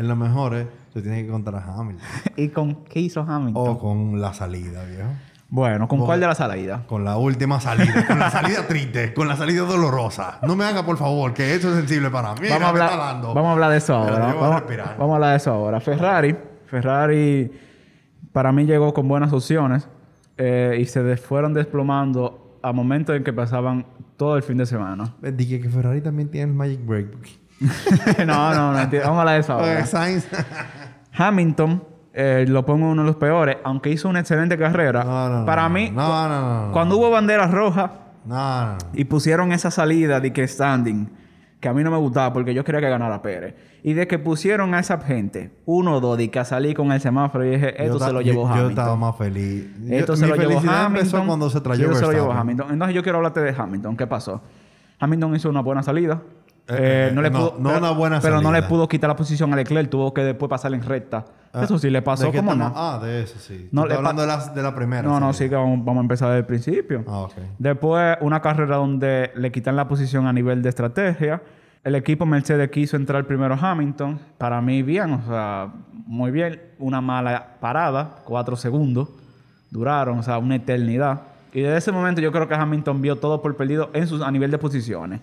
En 0.00 0.08
lo 0.08 0.16
mejor 0.16 0.54
es, 0.54 0.66
se 0.94 1.02
tiene 1.02 1.22
que 1.22 1.28
contar 1.28 1.54
a 1.56 1.62
Hamilton. 1.62 2.06
¿Y 2.36 2.48
con 2.48 2.84
qué 2.84 3.00
hizo 3.00 3.20
Hamilton? 3.20 3.68
o 3.68 3.78
con 3.78 4.18
la 4.18 4.32
salida, 4.32 4.82
viejo. 4.84 5.10
Bueno, 5.50 5.88
¿con 5.88 5.98
cuál 5.98 6.20
de 6.20 6.26
la 6.26 6.34
salida? 6.34 6.84
Con 6.86 7.04
la 7.04 7.18
última 7.18 7.60
salida. 7.60 8.06
con 8.06 8.18
la 8.18 8.30
salida 8.30 8.66
triste. 8.66 9.12
Con 9.12 9.28
la 9.28 9.36
salida 9.36 9.60
dolorosa. 9.62 10.38
No 10.42 10.56
me 10.56 10.64
haga, 10.64 10.86
por 10.86 10.96
favor, 10.96 11.34
que 11.34 11.54
eso 11.54 11.68
es 11.68 11.74
sensible 11.74 12.08
para 12.08 12.34
mí. 12.34 12.48
vamos, 12.48 12.62
a 12.62 12.68
hablar, 12.70 12.96
dando. 12.96 13.34
vamos 13.34 13.50
a 13.50 13.52
hablar 13.52 13.70
de 13.72 13.76
eso 13.76 13.94
ahora. 13.94 14.32
voy 14.32 14.44
a 14.44 14.48
Vamos, 14.48 14.98
vamos 14.98 15.12
a 15.12 15.14
hablar 15.16 15.30
de 15.32 15.36
eso 15.36 15.52
ahora. 15.52 15.80
Ferrari. 15.80 16.36
Ferrari 16.64 17.52
para 18.32 18.52
mí 18.52 18.64
llegó 18.64 18.94
con 18.94 19.06
buenas 19.06 19.34
opciones 19.34 19.86
eh, 20.38 20.78
y 20.80 20.86
se 20.86 21.16
fueron 21.18 21.52
desplomando 21.52 22.58
a 22.62 22.72
momentos 22.72 23.16
en 23.16 23.22
que 23.22 23.34
pasaban 23.34 23.84
todo 24.16 24.38
el 24.38 24.42
fin 24.42 24.56
de 24.56 24.64
semana. 24.64 25.14
Eh, 25.22 25.30
Dije 25.32 25.60
que 25.60 25.68
Ferrari 25.68 26.00
también 26.00 26.30
tiene 26.30 26.52
el 26.52 26.56
Magic 26.56 26.86
Break. 26.86 27.08
no, 28.26 28.54
no, 28.54 28.72
no. 28.72 28.74
Vamos 28.74 28.94
a 28.94 29.20
hablar 29.20 29.34
de 29.34 29.40
eso 29.40 29.52
ahora. 29.52 29.86
Sainz. 29.86 30.26
Hamilton 31.12 31.84
eh, 32.12 32.44
lo 32.48 32.64
pongo 32.64 32.88
uno 32.90 33.02
de 33.02 33.06
los 33.06 33.16
peores, 33.16 33.58
aunque 33.64 33.90
hizo 33.90 34.08
una 34.08 34.20
excelente 34.20 34.56
carrera. 34.58 35.04
No, 35.04 35.28
no, 35.40 35.46
para 35.46 35.64
no, 35.64 35.70
mí, 35.70 35.90
No, 35.90 36.28
no, 36.28 36.40
no. 36.40 36.66
no. 36.68 36.72
cuando 36.72 36.96
hubo 36.96 37.10
banderas 37.10 37.50
rojas 37.50 37.90
No, 38.24 38.34
no, 38.36 38.72
no. 38.72 38.78
y 38.94 39.04
pusieron 39.04 39.52
esa 39.52 39.70
salida 39.70 40.20
de 40.20 40.32
que 40.32 40.46
standing, 40.46 41.08
que 41.60 41.68
a 41.68 41.72
mí 41.74 41.84
no 41.84 41.90
me 41.90 41.98
gustaba 41.98 42.32
porque 42.32 42.54
yo 42.54 42.64
quería 42.64 42.80
que 42.80 42.88
ganara 42.88 43.20
Pérez. 43.22 43.54
Y 43.82 43.92
de 43.94 44.06
que 44.06 44.18
pusieron 44.18 44.74
a 44.74 44.80
esa 44.80 44.98
gente, 45.00 45.52
uno 45.66 45.94
o 45.96 46.00
dos, 46.00 46.18
de 46.18 46.30
que 46.30 46.38
a 46.38 46.44
salir 46.44 46.74
con 46.76 46.90
el 46.92 47.00
semáforo 47.00 47.44
y 47.46 47.50
dije, 47.50 47.82
esto 47.82 47.98
Yo 47.98 48.04
se 48.06 48.12
lo 48.12 48.20
llevó 48.20 48.42
yo, 48.42 48.48
Hamilton. 48.48 48.64
Yo 48.64 48.70
estaba 48.70 48.96
más 48.96 49.16
feliz. 49.16 49.66
Yo- 49.84 49.94
Esto 49.96 50.16
se 50.16 50.24
mi 50.24 50.30
lo 50.30 50.36
llevó 50.36 50.60
Hamilton. 50.70 51.26
cuando 51.26 51.50
se 51.50 51.60
trayó 51.60 51.94
se 51.94 52.02
lo 52.02 52.12
llevó. 52.12 52.32
Hamilton. 52.32 52.72
Entonces 52.72 52.94
yo 52.94 53.02
quiero 53.02 53.18
hablarte 53.18 53.40
de 53.40 53.54
Hamilton. 53.56 53.96
¿Qué 53.96 54.06
pasó? 54.06 54.42
Hamilton 54.98 55.36
hizo 55.36 55.48
una 55.48 55.60
buena 55.60 55.82
salida. 55.82 56.20
Eh, 56.70 56.74
Eh, 56.78 57.08
eh, 57.08 57.12
no, 57.14 57.22
le 57.22 57.30
pudo, 57.30 57.56
no 57.58 57.68
pero, 57.68 57.78
una 57.78 57.90
buena 57.90 58.20
pero 58.20 58.40
no 58.40 58.52
le 58.52 58.62
pudo 58.62 58.88
quitar 58.88 59.08
la 59.08 59.16
posición 59.16 59.52
a 59.52 59.56
Leclerc. 59.56 59.90
Tuvo 59.90 60.14
que 60.14 60.22
después 60.22 60.48
pasar 60.48 60.72
en 60.72 60.82
recta. 60.82 61.24
Ah, 61.52 61.64
Eso 61.64 61.78
sí 61.78 61.90
le 61.90 61.98
¿de 61.98 62.02
pasó 62.02 62.32
como 62.32 62.54
no. 62.54 62.72
Ah, 62.74 63.00
de 63.02 63.22
eso 63.22 63.38
sí. 63.38 63.68
No, 63.72 63.84
le 63.86 63.94
hablando 63.94 64.22
de 64.22 64.28
la, 64.28 64.36
de 64.48 64.62
la 64.62 64.74
primera. 64.74 65.02
No, 65.02 65.18
no, 65.18 65.32
sí 65.32 65.48
que 65.48 65.56
vamos, 65.56 65.84
vamos 65.84 65.98
a 65.98 66.02
empezar 66.02 66.28
desde 66.28 66.40
el 66.40 66.46
principio. 66.46 67.04
Ah, 67.08 67.20
ok. 67.20 67.32
Después, 67.58 68.18
una 68.20 68.40
carrera 68.40 68.76
donde 68.76 69.32
le 69.34 69.50
quitan 69.50 69.74
la 69.74 69.88
posición 69.88 70.26
a 70.26 70.32
nivel 70.32 70.62
de 70.62 70.68
estrategia. 70.68 71.42
El 71.82 71.94
equipo 71.94 72.26
Mercedes 72.26 72.70
quiso 72.70 72.96
entrar 72.96 73.24
primero 73.24 73.54
a 73.54 73.70
Hamilton. 73.70 74.20
Para 74.38 74.60
mí, 74.60 74.82
bien, 74.82 75.12
o 75.14 75.22
sea, 75.26 75.68
muy 76.06 76.30
bien. 76.30 76.60
Una 76.78 77.00
mala 77.00 77.56
parada, 77.60 78.16
cuatro 78.24 78.54
segundos. 78.54 79.08
Duraron, 79.70 80.18
o 80.18 80.22
sea, 80.22 80.38
una 80.38 80.56
eternidad. 80.56 81.22
Y 81.52 81.62
desde 81.62 81.78
ese 81.78 81.92
momento 81.92 82.20
yo 82.20 82.30
creo 82.30 82.46
que 82.46 82.54
Hamilton 82.54 83.02
vio 83.02 83.16
todo 83.16 83.42
por 83.42 83.56
perdido 83.56 83.90
en 83.92 84.06
sus, 84.06 84.22
a 84.22 84.30
nivel 84.30 84.50
de 84.50 84.58
posiciones. 84.58 85.20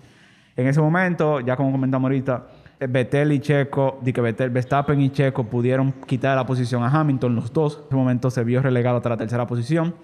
En 0.58 0.66
ese 0.66 0.80
momento, 0.80 1.38
ya 1.38 1.54
como 1.56 1.70
comentamos 1.70 2.08
ahorita, 2.08 2.42
Vettel 2.80 3.30
y 3.30 3.38
Checo, 3.38 4.00
di 4.02 4.12
que 4.12 4.20
Vettel, 4.20 4.50
Verstappen 4.50 5.00
y 5.00 5.10
Checo 5.10 5.44
pudieron 5.44 5.92
quitar 6.04 6.34
la 6.34 6.44
posición 6.44 6.82
a 6.82 6.88
Hamilton, 6.88 7.36
los 7.36 7.52
dos. 7.52 7.76
En 7.78 7.86
ese 7.86 7.94
momento 7.96 8.28
se 8.28 8.42
vio 8.42 8.60
relegado 8.60 8.96
hasta 8.96 9.08
la 9.08 9.16
tercera 9.16 9.46
posición. 9.46 9.94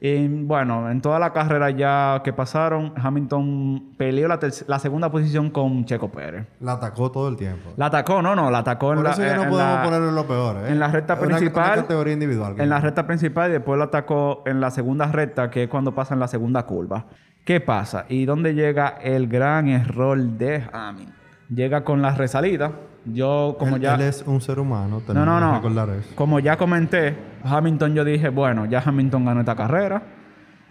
Y 0.00 0.26
bueno, 0.26 0.90
en 0.90 1.02
toda 1.02 1.18
la 1.18 1.34
carrera 1.34 1.68
ya 1.68 2.22
que 2.24 2.32
pasaron, 2.32 2.94
Hamilton 2.96 3.90
peleó 3.98 4.26
la, 4.26 4.40
la 4.68 4.78
segunda 4.78 5.10
posición 5.10 5.50
con 5.50 5.84
Checo 5.84 6.10
Pérez. 6.10 6.46
La 6.60 6.72
atacó 6.72 7.10
todo 7.10 7.28
el 7.28 7.36
tiempo. 7.36 7.70
La 7.76 7.86
atacó, 7.86 8.22
no, 8.22 8.34
no, 8.34 8.50
la 8.50 8.58
atacó 8.60 8.90
en 8.92 8.96
Por 8.96 9.04
la, 9.04 9.10
eso 9.12 9.22
ya 9.22 9.36
no 9.36 9.42
en 9.44 9.48
podemos 9.50 9.74
la- 9.76 9.82
ponerlo 9.82 10.08
en 10.08 10.14
lo 10.14 10.26
peor, 10.26 10.56
¿eh? 10.64 10.70
en 10.72 10.78
la 10.78 10.88
recta 10.88 11.12
una- 11.14 11.26
principal. 11.26 11.72
Una 11.74 11.82
categoría 11.82 12.12
individual. 12.14 12.54
en 12.58 12.68
la 12.70 12.80
recta 12.80 13.06
principal 13.06 13.50
y 13.50 13.52
después 13.52 13.76
lo 13.76 13.84
atacó 13.84 14.42
en 14.46 14.62
la 14.62 14.70
segunda 14.70 15.06
recta, 15.12 15.50
que 15.50 15.64
es 15.64 15.68
cuando 15.68 15.94
pasa 15.94 16.14
en 16.14 16.20
la 16.20 16.28
segunda 16.28 16.62
curva. 16.64 17.04
¿Qué 17.44 17.60
pasa? 17.60 18.06
¿Y 18.08 18.24
dónde 18.24 18.54
llega 18.54 18.98
el 19.02 19.28
gran 19.28 19.68
error 19.68 20.18
de 20.18 20.64
Hamilton? 20.72 21.14
Llega 21.54 21.84
con 21.84 22.00
la 22.00 22.14
resalida. 22.14 22.72
Yo, 23.04 23.56
como 23.58 23.76
él, 23.76 23.82
ya. 23.82 23.96
él 23.96 24.00
es 24.00 24.24
un 24.26 24.40
ser 24.40 24.58
humano, 24.58 24.96
No, 24.96 25.00
tenemos 25.02 25.26
no, 25.28 25.34
que 25.38 25.44
no. 25.44 25.54
recordar 25.56 25.90
eso. 25.90 26.08
Como 26.14 26.38
ya 26.40 26.56
comenté, 26.56 27.14
Hamilton 27.44 27.94
yo 27.94 28.02
dije, 28.04 28.30
bueno, 28.30 28.64
ya 28.64 28.82
Hamilton 28.84 29.26
ganó 29.26 29.40
esta 29.40 29.54
carrera. 29.54 30.02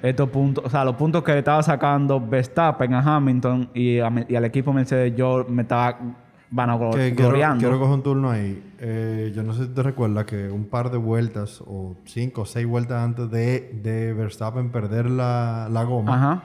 Estos 0.01 0.29
puntos, 0.29 0.65
o 0.65 0.69
sea, 0.69 0.83
los 0.83 0.95
puntos 0.95 1.23
que 1.23 1.31
le 1.31 1.39
estaba 1.39 1.61
sacando 1.63 2.19
Verstappen 2.19 2.93
a 2.95 2.99
Hamilton 3.15 3.69
y, 3.73 3.99
a- 3.99 4.25
y 4.27 4.35
al 4.35 4.43
equipo 4.45 4.73
Mercedes, 4.73 5.15
yo 5.15 5.45
me 5.47 5.61
estaba 5.61 5.93
Que 5.93 5.99
quiero, 6.03 6.15
vanagloriando. 6.51 7.59
quiero 7.59 7.79
coger 7.79 7.93
un 7.93 8.03
turno 8.03 8.29
ahí. 8.31 8.73
Eh, 8.79 9.31
yo 9.33 9.43
no 9.43 9.53
sé 9.53 9.65
si 9.65 9.69
te 9.69 9.81
recuerdas 9.83 10.25
que 10.25 10.49
un 10.49 10.65
par 10.65 10.89
de 10.91 10.97
vueltas, 10.97 11.61
o 11.65 11.95
cinco 12.05 12.41
o 12.41 12.45
seis 12.45 12.65
vueltas 12.67 13.01
antes 13.01 13.29
de, 13.29 13.79
de 13.81 14.11
Verstappen 14.13 14.69
perder 14.71 15.09
la, 15.09 15.67
la 15.71 15.83
goma, 15.83 16.15
Ajá. 16.15 16.43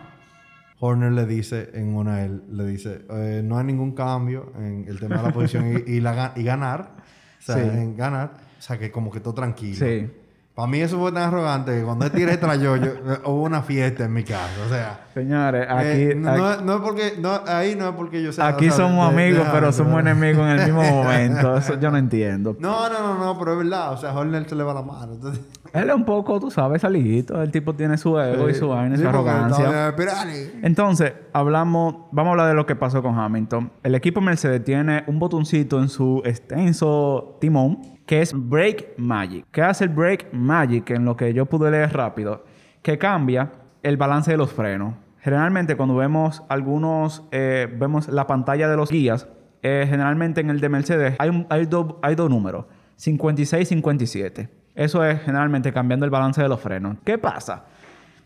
Horner 0.80 1.12
le 1.12 1.26
dice 1.26 1.70
en 1.74 1.94
una 1.96 2.16
a 2.16 2.24
él, 2.24 2.42
le 2.52 2.66
dice, 2.66 3.02
eh, 3.10 3.42
no 3.44 3.58
hay 3.58 3.64
ningún 3.64 3.92
cambio 3.92 4.52
en 4.56 4.84
el 4.88 4.98
tema 5.00 5.16
de 5.16 5.22
la 5.24 5.32
posición 5.32 5.82
y, 5.86 5.90
y 5.92 6.00
la, 6.00 6.32
y 6.36 6.42
ganar. 6.44 6.96
O 7.38 7.42
sea, 7.42 7.56
Sí. 7.56 7.62
en 7.62 7.96
ganar. 7.96 8.32
O 8.58 8.62
sea, 8.62 8.78
que 8.78 8.90
como 8.90 9.10
que 9.10 9.20
todo 9.20 9.34
tranquilo. 9.34 9.76
Sí. 9.86 10.10
Para 10.58 10.66
mí 10.66 10.80
eso 10.80 10.98
fue 10.98 11.12
tan 11.12 11.22
arrogante 11.22 11.70
que 11.72 11.84
cuando 11.84 12.04
él 12.06 12.10
tira 12.10 12.32
el 12.32 12.40
trayó, 12.40 12.74
yo, 12.74 12.86
eh, 12.86 13.18
hubo 13.26 13.44
una 13.44 13.62
fiesta 13.62 14.06
en 14.06 14.12
mi 14.12 14.24
casa. 14.24 14.50
O 14.66 14.68
sea, 14.68 15.06
Señores, 15.14 15.68
aquí, 15.70 15.86
eh, 15.86 16.14
no, 16.16 16.30
aquí- 16.32 16.40
no 16.40 16.50
es- 16.50 16.62
no 16.62 16.74
es 16.74 16.80
porque, 16.80 17.12
no, 17.20 17.40
ahí 17.46 17.76
no 17.76 17.88
es 17.90 17.94
porque 17.94 18.20
yo 18.24 18.32
sea... 18.32 18.48
Aquí 18.48 18.68
somos 18.72 19.08
de- 19.14 19.22
amigos, 19.22 19.46
de- 19.46 19.52
pero 19.52 19.70
somos 19.70 20.00
enemigos 20.00 20.40
en 20.50 20.58
el 20.58 20.64
mismo 20.66 20.82
momento. 21.04 21.56
Eso 21.56 21.78
yo 21.78 21.92
no 21.92 21.96
entiendo. 21.98 22.56
No, 22.58 22.88
no, 22.88 22.98
no, 23.14 23.24
no, 23.24 23.38
pero 23.38 23.52
es 23.52 23.58
verdad. 23.58 23.92
O 23.92 23.96
sea, 23.98 24.12
Horner 24.18 24.48
se 24.48 24.56
le 24.56 24.64
va 24.64 24.74
la 24.74 24.82
mano. 24.82 25.12
Entonces, 25.12 25.44
Él 25.72 25.90
es 25.90 25.94
un 25.94 26.04
poco, 26.04 26.40
tú 26.40 26.50
sabes, 26.50 26.82
salidito. 26.82 27.40
El 27.40 27.52
tipo 27.52 27.74
tiene 27.76 27.96
su 27.96 28.18
ego 28.18 28.48
y 28.50 28.54
su 28.54 28.68
vaina 28.68 28.96
Sí, 28.96 29.02
su 29.02 29.08
arrogancia. 29.08 29.90
eh. 29.96 30.58
Entonces, 30.62 31.12
hablamos, 31.32 31.94
vamos 32.10 32.30
a 32.30 32.32
hablar 32.32 32.48
de 32.48 32.54
lo 32.54 32.66
que 32.66 32.74
pasó 32.74 33.00
con 33.00 33.16
Hamilton. 33.16 33.70
El 33.84 33.94
equipo 33.94 34.20
Mercedes 34.20 34.64
tiene 34.64 35.04
un 35.06 35.20
botoncito 35.20 35.78
en 35.80 35.88
su 35.88 36.20
extenso 36.24 37.36
timón 37.40 37.97
que 38.08 38.22
es 38.22 38.32
Brake 38.34 38.94
Magic. 38.96 39.44
¿Qué 39.52 39.60
hace 39.60 39.84
el 39.84 39.90
Brake 39.90 40.28
Magic? 40.32 40.88
En 40.90 41.04
lo 41.04 41.14
que 41.14 41.34
yo 41.34 41.44
pude 41.44 41.70
leer 41.70 41.92
rápido, 41.92 42.42
que 42.80 42.96
cambia 42.96 43.52
el 43.82 43.98
balance 43.98 44.30
de 44.30 44.38
los 44.38 44.50
frenos. 44.50 44.94
Generalmente 45.20 45.76
cuando 45.76 45.94
vemos 45.94 46.42
algunos, 46.48 47.22
eh, 47.32 47.68
vemos 47.70 48.08
la 48.08 48.26
pantalla 48.26 48.66
de 48.66 48.76
los 48.78 48.90
guías, 48.90 49.28
eh, 49.62 49.84
generalmente 49.86 50.40
en 50.40 50.48
el 50.48 50.58
de 50.58 50.70
Mercedes 50.70 51.16
hay, 51.18 51.46
hay 51.50 51.66
dos 51.66 52.30
números, 52.30 52.64
56 52.96 53.62
y 53.62 53.66
57. 53.66 54.48
Eso 54.74 55.04
es 55.04 55.20
generalmente 55.20 55.70
cambiando 55.70 56.06
el 56.06 56.10
balance 56.10 56.40
de 56.40 56.48
los 56.48 56.60
frenos. 56.60 56.96
¿Qué 57.04 57.18
pasa? 57.18 57.64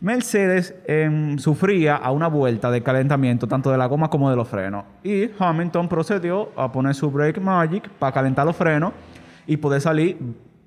Mercedes 0.01 0.77
em, 0.87 1.39
sufría 1.39 1.97
a 1.97 2.13
una 2.13 2.29
vuelta 2.29 2.71
de 2.71 2.83
calentamiento 2.85 3.49
tanto 3.49 3.73
de 3.73 3.79
la 3.79 3.87
goma 3.87 4.11
como 4.11 4.31
de 4.31 4.37
los 4.37 4.47
frenos. 4.47 4.85
Y 5.03 5.31
Hamilton 5.37 5.89
procedió 5.89 6.51
a 6.57 6.71
poner 6.71 6.95
su 6.95 7.11
Brake 7.11 7.41
Magic 7.41 7.89
para 7.99 8.13
calentar 8.13 8.47
los 8.47 8.55
frenos 8.55 8.93
y 9.47 9.57
poder 9.59 9.81
salir 9.81 10.19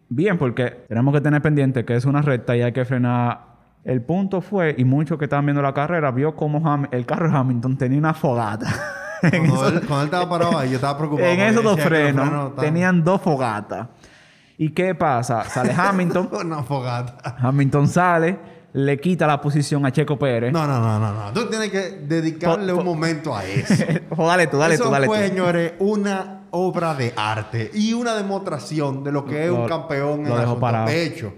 bien, 0.09 0.37
porque 0.37 0.85
tenemos 0.87 1.13
que 1.13 1.21
tener 1.21 1.41
pendiente 1.41 1.85
que 1.85 1.95
es 1.95 2.05
una 2.05 2.21
recta 2.21 2.55
y 2.55 2.61
hay 2.61 2.71
que 2.71 2.85
frenar. 2.85 3.55
El 3.83 4.01
punto 4.01 4.41
fue, 4.41 4.73
y 4.77 4.83
muchos 4.83 5.17
que 5.19 5.25
estaban 5.25 5.45
viendo 5.45 5.61
la 5.61 5.73
carrera, 5.73 6.09
vio 6.11 6.35
Ham- 6.35 6.87
el 6.91 7.05
carro 7.05 7.29
de 7.29 7.37
Hamilton 7.37 7.77
tenía 7.77 7.99
una 7.99 8.13
fogata. 8.13 8.67
Cuando 9.21 9.67
él, 9.69 9.79
cuando 9.87 9.99
él 10.01 10.05
estaba 10.05 10.29
parado 10.29 10.57
ahí, 10.59 10.69
yo 10.69 10.75
estaba 10.75 10.97
preocupado. 10.97 11.27
en 11.27 11.39
esos 11.39 11.63
dos 11.63 11.79
frenos 11.79 12.55
tenían 12.57 13.03
dos 13.03 13.21
fogatas. 13.21 13.87
¿Y 14.57 14.69
qué 14.69 14.93
pasa? 14.93 15.43
Sale 15.45 15.73
Hamilton. 15.77 16.29
Una 16.31 16.61
fogata. 16.63 17.35
Hamilton 17.39 17.87
sale, 17.87 18.37
le 18.73 18.99
quita 18.99 19.25
la 19.25 19.41
posición 19.41 19.83
a 19.85 19.91
Checo 19.91 20.19
Pérez. 20.19 20.51
No, 20.53 20.67
no, 20.67 20.79
no, 20.79 20.99
no, 20.99 21.11
no. 21.13 21.33
Tú 21.33 21.47
tienes 21.49 21.71
que 21.71 21.79
dedicarle 22.07 22.71
Po- 22.73 22.79
un 22.79 22.85
momento 22.85 23.35
a 23.35 23.43
eso. 23.45 23.83
Dale 24.15 24.47
tú, 24.47 24.57
dale 24.57 24.75
eso 24.75 24.83
tú, 24.85 24.91
dale 24.91 25.07
fue, 25.07 25.21
tú. 25.23 25.27
señores, 25.29 25.73
una 25.79 26.41
obra 26.57 26.93
de 26.95 27.13
arte 27.17 27.69
y 27.73 27.93
una 27.93 28.13
demostración 28.15 29.03
de 29.03 29.11
lo 29.11 29.25
que 29.25 29.43
es 29.43 29.49
Lo- 29.49 29.63
un 29.63 29.67
campeón 29.67 30.21
en 30.21 30.29
lo 30.29 30.35
el 30.35 30.39
dejó 30.39 30.41
asunto. 30.51 30.59
parado. 30.61 30.87
De 30.87 31.03
hecho, 31.03 31.33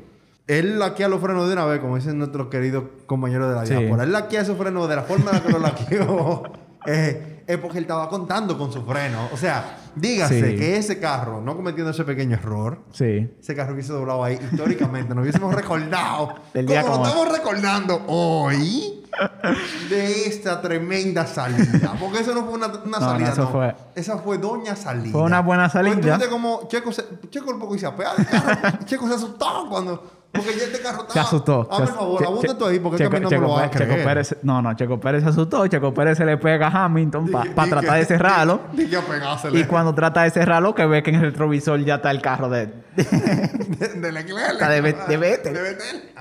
él 0.45 0.77
laquea 0.79 1.07
los 1.09 1.19
frenos 1.19 1.47
de 1.47 1.53
una 1.53 1.65
vez, 1.65 1.79
como 1.79 1.95
dicen 1.95 2.17
nuestros 2.17 2.47
queridos 2.47 2.83
compañeros 3.05 3.49
de 3.49 3.55
la 3.55 3.65
Sí. 3.65 3.73
diáspora. 3.73 4.03
Él 4.03 4.11
laquea 4.11 4.41
esos 4.41 4.57
frenos 4.57 4.87
de 4.87 4.95
la 4.95 5.03
forma 5.03 5.31
en 5.31 5.35
la 5.37 5.43
que 5.43 5.51
lo 5.51 5.59
laqueó. 5.59 6.43
eh, 6.85 7.43
es 7.47 7.57
porque 7.57 7.77
él 7.79 7.85
estaba 7.85 8.09
contando 8.09 8.57
con 8.57 8.71
su 8.71 8.83
freno. 8.83 9.29
O 9.33 9.37
sea, 9.37 9.77
dígase 9.95 10.51
Sí. 10.51 10.57
que 10.57 10.77
ese 10.77 10.99
carro, 10.99 11.41
no 11.41 11.55
cometiendo 11.55 11.91
ese 11.91 12.03
pequeño 12.03 12.35
error, 12.35 12.79
Sí. 12.91 13.29
ese 13.39 13.55
carro 13.55 13.73
hubiese 13.73 13.93
doblado 13.93 14.23
ahí 14.23 14.37
históricamente, 14.51 15.15
nos 15.15 15.23
hubiésemos 15.23 15.53
recordado 15.55 16.35
Del 16.53 16.65
día 16.65 16.81
como 16.81 16.93
lo 16.93 16.99
como- 17.01 17.07
estamos 17.07 17.37
recordando 17.37 18.03
hoy 18.07 18.96
de 19.89 20.25
esta 20.27 20.61
tremenda 20.61 21.25
salida. 21.25 21.93
Porque 21.99 22.19
eso 22.19 22.33
no 22.33 22.43
fue 22.45 22.53
una, 22.53 22.67
una 22.67 22.77
No, 22.83 22.99
no, 22.99 22.99
salida, 22.99 23.29
eso 23.31 23.41
no. 23.43 23.49
fue- 23.49 23.75
Esa 23.95 24.17
fue 24.17 24.37
doña 24.37 24.75
salida. 24.75 25.11
Fue 25.11 25.21
una 25.21 25.41
buena 25.41 25.69
salida. 25.69 26.19
Como 26.29 26.67
Checo, 26.67 26.91
se, 26.91 27.03
Checo 27.29 27.51
un 27.51 27.59
poco 27.59 27.75
y 27.75 27.79
se 27.79 27.85
apea 27.87 28.11
carro. 28.29 28.77
Checo 28.85 29.07
se 29.07 29.15
asustó 29.15 29.67
cuando... 29.69 30.13
Porque 30.29 30.55
ya 30.57 30.65
este 30.65 30.81
carro 30.81 31.01
estaba... 31.03 31.13
Se 31.13 31.19
asustó. 31.19 31.67
Hazme 31.71 31.85
el 31.85 31.91
favor, 31.93 32.23
abunde 32.25 32.53
tú 32.55 32.65
ahí 32.65 32.79
porque 32.79 32.97
Checo, 32.97 33.15
es 33.15 33.21
que 33.21 33.25
a 33.25 33.29
mí 33.29 33.35
no 33.35 33.41
me 33.41 33.47
lo 33.47 33.53
vas 33.53 33.63
a 33.63 33.69
Checo 33.71 33.85
creer. 33.85 34.03
Pérez, 34.05 34.35
no, 34.43 34.61
no, 34.61 34.73
Checo 34.75 34.99
Pérez 34.99 35.23
se 35.23 35.29
asustó. 35.29 35.65
Checo 35.67 35.93
Pérez 35.93 36.17
se 36.17 36.25
le 36.25 36.37
pega 36.37 36.67
a 36.67 36.85
Hamilton 36.85 37.31
para 37.31 37.45
que- 37.45 37.69
tratar 37.71 37.97
de 37.97 38.05
cerrarlo. 38.05 38.59
Di, 38.73 38.83
di 38.83 38.89
que 38.89 38.97
apegársele. 38.97 39.59
Y 39.59 39.63
cuando 39.63 39.95
trata 39.95 40.23
de 40.23 40.31
cerrarlo, 40.31 40.75
que 40.75 40.85
ve 40.85 41.01
que 41.01 41.09
en 41.11 41.15
el 41.15 41.21
retrovisor 41.23 41.79
ya 41.79 41.95
está 41.95 42.11
el 42.11 42.21
carro 42.21 42.49
de... 42.49 42.67
De, 42.67 43.87
de 43.95 44.11
Leclerc. 44.11 44.51
Está 44.53 44.69
de 44.69 44.75
de 44.81 45.17
Vettel. 45.17 45.53
De 45.53 45.61
Vettel. 45.61 46.11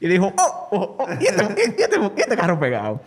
Y 0.00 0.08
dijo, 0.08 0.32
oh, 0.36 0.68
oh, 0.70 0.96
oh, 1.00 1.06
y 1.20 1.24
este, 1.26 1.44
y 1.44 1.82
este- 1.82 1.98
y 2.16 2.20
este 2.20 2.36
carro 2.36 2.58
pegado. 2.58 3.00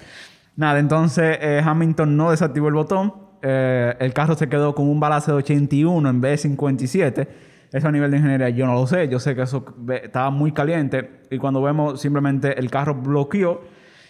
Nada, 0.56 0.80
entonces 0.80 1.38
eh, 1.41 1.62
Hamilton 1.63 2.17
no 2.17 2.32
desactivó 2.32 2.67
el 2.67 2.73
botón. 2.73 3.13
Eh, 3.41 3.95
el 3.99 4.13
carro 4.13 4.36
se 4.36 4.49
quedó 4.49 4.75
con 4.75 4.89
un 4.89 4.99
balance 4.99 5.32
de 5.32 5.38
81 5.38 6.10
en 6.10 6.19
vez 6.21 6.32
de 6.32 6.49
57. 6.49 7.28
Eso 7.71 7.88
a 7.88 7.91
nivel 7.91 8.12
de 8.12 8.17
ingeniería 8.17 8.49
yo 8.49 8.65
no 8.65 8.73
lo 8.73 8.86
sé. 8.88 9.08
Yo 9.08 9.19
sé 9.19 9.36
que 9.36 9.43
eso 9.43 9.63
estaba 10.04 10.30
muy 10.32 10.52
caliente. 10.52 11.21
Y 11.30 11.38
cuando 11.38 11.62
vemos 11.62 12.02
simplemente 12.02 12.60
el 12.60 12.69
carro 12.69 12.95
bloqueó 12.95 13.62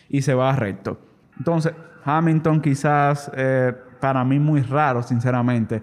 y 0.08 0.22
se 0.22 0.34
va 0.34 0.56
recto. 0.56 0.98
Entonces, 1.38 1.74
Hamilton 2.04 2.62
quizás, 2.62 3.30
eh, 3.36 3.74
para 4.00 4.24
mí 4.24 4.40
muy 4.40 4.62
raro, 4.62 5.04
sinceramente, 5.04 5.82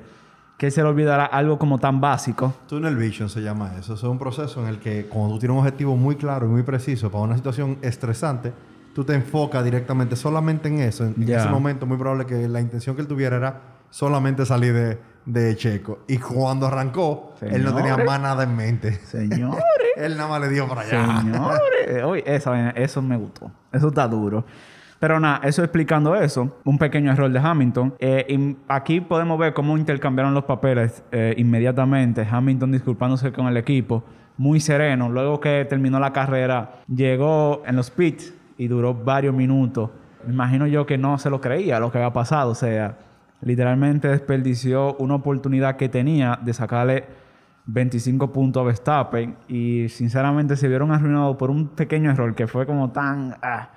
que 0.58 0.70
se 0.70 0.82
le 0.82 0.88
olvidara 0.88 1.26
algo 1.26 1.58
como 1.58 1.78
tan 1.78 2.00
básico. 2.00 2.54
Tunnel 2.68 2.96
Vision 2.96 3.28
se 3.28 3.42
llama 3.42 3.72
eso. 3.78 3.94
Es 3.94 4.02
un 4.02 4.18
proceso 4.18 4.62
en 4.62 4.68
el 4.68 4.78
que 4.78 5.06
cuando 5.06 5.34
tú 5.34 5.40
tienes 5.40 5.52
un 5.54 5.58
objetivo 5.60 5.96
muy 5.96 6.16
claro 6.16 6.46
y 6.46 6.48
muy 6.48 6.62
preciso 6.62 7.10
para 7.10 7.24
una 7.24 7.36
situación 7.36 7.78
estresante, 7.82 8.52
tú 8.94 9.04
te 9.04 9.14
enfocas 9.14 9.62
directamente 9.64 10.16
solamente 10.16 10.68
en 10.68 10.78
eso. 10.80 11.04
En, 11.04 11.14
en 11.18 11.26
Ya. 11.26 11.38
ese 11.40 11.48
momento 11.48 11.84
muy 11.86 11.98
probable 11.98 12.24
que 12.24 12.48
la 12.48 12.60
intención 12.60 12.96
que 12.96 13.02
él 13.02 13.08
tuviera 13.08 13.36
era 13.36 13.60
solamente 13.90 14.46
salir 14.46 14.72
de, 14.72 14.98
de 15.26 15.54
Checo. 15.56 15.98
Y 16.08 16.16
cuando 16.16 16.66
arrancó, 16.66 17.34
él 17.42 17.62
no 17.62 17.74
tenía 17.74 17.90
Señores. 17.92 18.06
más 18.06 18.20
nada 18.20 18.44
en 18.44 18.56
mente. 18.56 18.92
Señores. 19.04 19.62
él 19.96 20.16
nada 20.16 20.28
más 20.30 20.40
le 20.40 20.48
dio 20.48 20.66
para 20.66 20.80
allá. 20.80 21.20
Señores, 21.20 22.04
Oye, 22.04 22.24
esa 22.26 22.70
eso 22.70 23.02
me 23.02 23.16
gustó. 23.18 23.50
Eso 23.72 23.88
está 23.88 24.08
duro. 24.08 24.44
Pero 24.98 25.20
nada, 25.20 25.40
eso 25.44 25.62
explicando 25.62 26.14
eso, 26.16 26.56
un 26.64 26.78
pequeño 26.78 27.12
error 27.12 27.30
de 27.30 27.38
Hamilton. 27.38 27.94
Eh, 27.98 28.56
aquí 28.68 29.00
podemos 29.00 29.38
ver 29.38 29.52
cómo 29.52 29.76
intercambiaron 29.76 30.32
los 30.32 30.44
papeles 30.44 31.04
eh, 31.12 31.34
inmediatamente. 31.36 32.26
Hamilton 32.28 32.72
disculpándose 32.72 33.30
con 33.32 33.46
el 33.46 33.56
equipo, 33.58 34.04
muy 34.38 34.58
sereno. 34.60 35.10
Luego 35.10 35.40
que 35.40 35.66
terminó 35.68 36.00
la 36.00 36.12
carrera, 36.12 36.80
llegó 36.88 37.62
en 37.66 37.76
los 37.76 37.90
pits 37.90 38.32
y 38.56 38.68
duró 38.68 38.94
varios 38.94 39.34
minutos. 39.34 39.90
Me 40.26 40.32
imagino 40.32 40.66
yo 40.66 40.86
que 40.86 40.96
no 40.96 41.18
se 41.18 41.28
lo 41.28 41.40
creía 41.40 41.78
lo 41.78 41.92
que 41.92 41.98
había 41.98 42.12
pasado. 42.12 42.52
O 42.52 42.54
sea, 42.54 42.96
literalmente 43.42 44.08
desperdició 44.08 44.96
una 44.96 45.16
oportunidad 45.16 45.76
que 45.76 45.90
tenía 45.90 46.38
de 46.42 46.54
sacarle 46.54 47.04
25 47.66 48.32
puntos 48.32 48.62
a 48.62 48.64
Verstappen 48.64 49.36
y 49.48 49.88
sinceramente 49.90 50.56
se 50.56 50.68
vieron 50.68 50.92
arruinados 50.92 51.36
por 51.36 51.50
un 51.50 51.68
pequeño 51.68 52.10
error 52.10 52.34
que 52.34 52.46
fue 52.46 52.64
como 52.64 52.90
tan... 52.92 53.36
ah. 53.42 53.70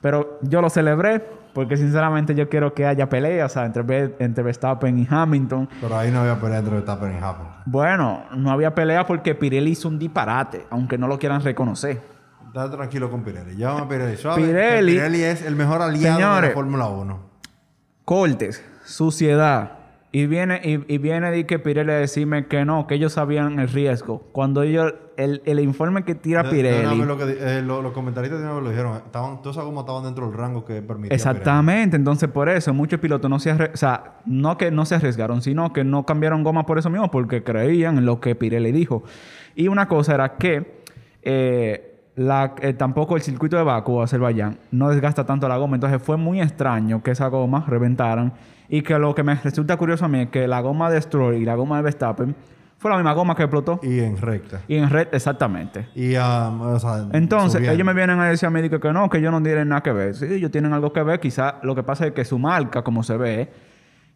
Pero 0.00 0.38
yo 0.42 0.60
lo 0.62 0.70
celebré 0.70 1.20
porque 1.52 1.76
sinceramente 1.76 2.34
yo 2.34 2.48
quiero 2.48 2.72
que 2.74 2.86
haya 2.86 3.08
pelea, 3.08 3.46
o 3.46 3.48
sea, 3.48 3.66
entre, 3.66 4.14
entre 4.18 4.42
Verstappen 4.44 4.98
y 4.98 5.06
Hamilton. 5.10 5.68
Pero 5.80 5.98
ahí 5.98 6.10
no 6.10 6.20
había 6.20 6.40
pelea 6.40 6.58
entre 6.58 6.74
Verstappen 6.74 7.10
y 7.12 7.16
Hamilton. 7.16 7.48
Bueno, 7.66 8.24
no 8.36 8.50
había 8.50 8.74
pelea 8.74 9.04
porque 9.06 9.34
Pirelli 9.34 9.72
hizo 9.72 9.88
un 9.88 9.98
disparate, 9.98 10.66
aunque 10.70 10.96
no 10.96 11.06
lo 11.08 11.18
quieran 11.18 11.42
reconocer. 11.42 12.00
Date 12.54 12.76
tranquilo 12.76 13.10
con 13.10 13.22
Pirelli. 13.22 13.56
Llámame 13.56 13.82
a 13.82 13.88
Pirelli. 13.88 14.16
Suave, 14.16 14.42
Pirelli- 14.42 15.22
es 15.22 15.42
el 15.42 15.54
mejor 15.56 15.82
aliado 15.82 16.18
de 16.40 16.48
la 16.48 16.54
Fórmula 16.54 16.86
1. 16.88 17.30
Cortes, 18.04 18.64
suciedad, 18.84 19.72
Y 20.12 20.26
viene, 20.26 20.60
y, 20.64 20.92
y 20.92 20.98
viene 20.98 21.38
y 21.38 21.44
que 21.44 21.60
Pirelli 21.60 21.92
a 21.92 21.94
decirme 21.94 22.46
que 22.48 22.64
no, 22.64 22.88
que 22.88 22.96
ellos 22.96 23.12
sabían 23.12 23.60
el 23.60 23.68
riesgo. 23.68 24.24
Cuando 24.32 24.62
ellos, 24.64 24.92
el, 25.16 25.40
el 25.44 25.60
informe 25.60 26.02
que 26.04 26.16
tira 26.16 26.50
Pirelli. 26.50 26.84
una 26.84 26.94
vez 26.94 27.06
lo 27.06 27.16
que 27.16 27.58
eh, 27.58 27.62
lo- 27.62 27.80
los 27.80 27.92
comentaristas 27.92 28.40
lo 28.40 28.68
dijeron. 28.68 28.96
Estaban, 28.96 29.40
todas 29.40 29.54
esas 29.56 29.64
gomas 29.66 29.82
estaban 29.82 30.02
dentro 30.02 30.26
del 30.28 30.36
rango 30.36 30.64
que 30.64 30.82
permitía. 30.82 31.14
Exactamente, 31.14 31.94
entonces 31.96 32.28
por 32.28 32.48
eso 32.48 32.74
muchos 32.74 32.98
pilotos 32.98 33.30
no 33.30 33.38
se 33.38 33.52
o 33.52 33.76
sea, 33.76 34.18
no 34.26 34.58
que 34.58 34.72
no 34.72 34.84
se 34.84 34.96
arriesgaron, 34.96 35.42
sino 35.42 35.72
que 35.72 35.84
no 35.84 36.04
cambiaron 36.04 36.42
goma 36.42 36.66
por 36.66 36.78
eso 36.78 36.90
mismo, 36.90 37.08
porque 37.12 37.44
creían 37.44 37.96
en 37.98 38.04
lo 38.04 38.18
que 38.20 38.34
Pirelli 38.34 38.72
dijo. 38.72 39.04
Y 39.54 39.68
una 39.68 39.86
cosa 39.86 40.14
era 40.14 40.36
que 40.38 40.80
eh, 41.22 41.89
la- 42.16 42.54
eh, 42.60 42.72
tampoco 42.74 43.16
el 43.16 43.22
circuito 43.22 43.56
de 43.56 43.62
Baku, 43.62 44.00
Azerbaiyán, 44.02 44.58
no 44.70 44.88
desgasta 44.90 45.24
tanto 45.24 45.48
la 45.48 45.56
goma, 45.56 45.76
entonces 45.76 46.02
fue 46.02 46.16
muy 46.16 46.40
extraño 46.40 47.02
que 47.02 47.12
esa 47.12 47.28
goma 47.28 47.64
reventaran 47.68 48.32
y 48.68 48.82
que 48.82 48.98
lo 48.98 49.14
que 49.14 49.22
me 49.22 49.34
resulta 49.36 49.76
curioso 49.76 50.04
a 50.04 50.08
mí 50.08 50.20
es 50.20 50.28
que 50.30 50.46
la 50.46 50.60
goma 50.60 50.90
de 50.90 51.00
Stroll 51.00 51.34
y 51.36 51.44
la 51.44 51.54
goma 51.54 51.76
de 51.78 51.82
Verstappen 51.82 52.34
fue 52.78 52.90
la 52.90 52.96
misma 52.96 53.12
goma 53.12 53.34
que 53.34 53.42
explotó 53.42 53.78
Y 53.82 54.00
en 54.00 54.16
recta. 54.16 54.60
y 54.66 54.76
en 54.76 54.88
red 54.88 55.08
exactamente. 55.12 55.88
Y, 55.94 56.16
um, 56.16 56.60
o 56.62 56.78
sea, 56.78 57.06
Entonces, 57.12 57.52
subiendo. 57.58 57.74
ellos 57.74 57.86
me 57.86 57.92
vienen 57.92 58.18
a 58.20 58.26
decir 58.28 58.46
a 58.46 58.50
mí 58.50 58.68
que, 58.70 58.92
no, 58.92 59.10
que 59.10 59.18
ellos 59.18 59.32
no 59.32 59.42
tienen 59.42 59.68
nada 59.68 59.82
que 59.82 59.92
ver. 59.92 60.14
Sí, 60.14 60.24
ellos 60.26 60.50
tienen 60.50 60.72
algo 60.72 60.90
que 60.92 61.02
ver. 61.02 61.20
Quizá 61.20 61.56
lo 61.62 61.74
que 61.74 61.82
pasa 61.82 62.06
es 62.06 62.12
que 62.12 62.24
su 62.24 62.38
marca, 62.38 62.82
como 62.82 63.02
se 63.02 63.18
ve, 63.18 63.52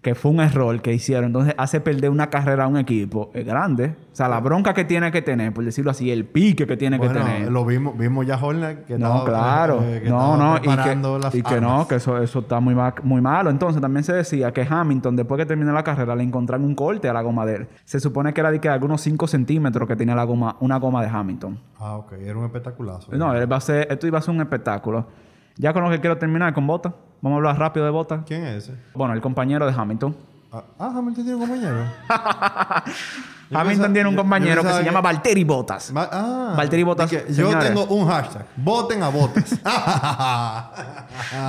que 0.04 0.14
fue 0.14 0.30
un 0.30 0.40
error 0.40 0.80
que 0.82 0.92
hicieron, 0.92 1.24
entonces 1.24 1.54
hace 1.58 1.80
perder 1.80 2.10
una 2.10 2.28
carrera 2.30 2.64
a 2.64 2.66
un 2.68 2.76
equipo 2.76 3.30
es 3.34 3.44
grande. 3.44 3.96
O 4.12 4.14
sea, 4.16 4.28
la 4.28 4.38
bronca 4.38 4.72
que 4.74 4.84
tiene 4.84 5.10
que 5.10 5.22
tener, 5.22 5.52
por 5.52 5.64
decirlo 5.64 5.90
así, 5.90 6.12
el 6.12 6.24
pique 6.26 6.66
que 6.66 6.76
tiene 6.76 6.98
Bueno, 6.98 7.14
que 7.14 7.18
tener. 7.20 7.50
lo 7.50 7.64
vimos, 7.64 7.98
vimos 7.98 8.24
ya 8.26 8.36
Horner 8.36 8.84
que 8.84 8.96
No, 8.98 9.06
estaba, 9.20 9.24
claro. 9.24 9.80
eh, 9.82 10.02
que 10.04 10.08
no, 10.10 10.36
no. 10.36 10.56
Y 10.58 10.60
que, 10.60 10.66
las 11.18 11.34
y 11.34 11.42
que 11.42 11.60
no, 11.60 11.88
que 11.88 11.96
eso, 11.96 12.22
eso 12.22 12.38
está 12.40 12.60
muy, 12.60 12.74
ma- 12.76 12.94
muy 13.02 13.20
malo. 13.20 13.50
Entonces 13.50 13.80
también 13.82 14.04
se 14.04 14.12
decía 14.12 14.52
que 14.52 14.64
Hamilton, 14.68 15.16
después 15.16 15.38
que 15.40 15.46
terminó 15.46 15.72
la 15.72 15.82
carrera, 15.82 16.14
le 16.14 16.22
encontraron 16.22 16.64
un 16.64 16.74
corte 16.76 17.08
a 17.08 17.12
la 17.12 17.22
goma 17.22 17.44
de 17.46 17.54
él. 17.56 17.68
Se 17.84 17.98
supone 17.98 18.32
que 18.34 18.40
era 18.42 18.50
de 18.52 18.60
que 18.60 18.68
algunos 18.68 19.00
5 19.00 19.26
centímetros 19.26 19.88
que 19.88 19.96
tenía 19.96 20.14
la 20.14 20.24
goma, 20.24 20.56
una 20.60 20.76
goma 20.78 21.02
de 21.02 21.08
Hamilton. 21.08 21.58
Ah, 21.80 21.96
ok. 21.96 22.12
Era 22.22 22.38
un 22.38 22.44
espectaculazo. 22.44 23.10
No, 23.16 23.34
él 23.34 23.50
va 23.50 23.56
a 23.56 23.60
ser, 23.60 23.88
esto 23.90 24.06
iba 24.06 24.18
a 24.18 24.22
ser 24.22 24.34
un 24.34 24.42
espectáculo. 24.42 25.06
Ya 25.56 25.72
con 25.72 25.82
lo 25.82 25.88
que 25.90 26.00
quiero 26.00 26.18
terminar 26.18 26.52
con 26.52 26.66
Bota. 26.66 26.94
Vamos 27.24 27.36
a 27.36 27.38
hablar 27.38 27.58
rápido 27.58 27.86
de 27.86 27.90
Bota. 27.90 28.22
¿Quién 28.26 28.44
es 28.44 28.64
ese? 28.64 28.74
Bueno, 28.92 29.14
el 29.14 29.22
compañero 29.22 29.64
de 29.64 29.72
Hamilton. 29.72 30.14
Ah, 30.54 30.62
ah, 30.78 30.92
Hamilton 30.96 31.24
tiene 31.24 31.34
un 31.34 31.40
compañero. 31.40 31.84
Hamilton 33.52 33.92
tiene 33.92 34.08
un 34.08 34.16
compañero 34.16 34.62
que 34.62 34.72
se 34.72 34.84
llama 34.84 35.00
Valtteri 35.00 35.44
Bottas. 35.44 35.92
Va- 35.94 36.08
Ah. 36.12 36.54
Valtteri 36.56 36.84
que 37.08 37.24
Yo 37.28 37.34
señores. 37.48 37.68
tengo 37.68 37.84
un 37.86 38.06
hashtag. 38.08 38.46
Voten 38.56 39.02
a 39.02 39.08
Botas. 39.08 39.52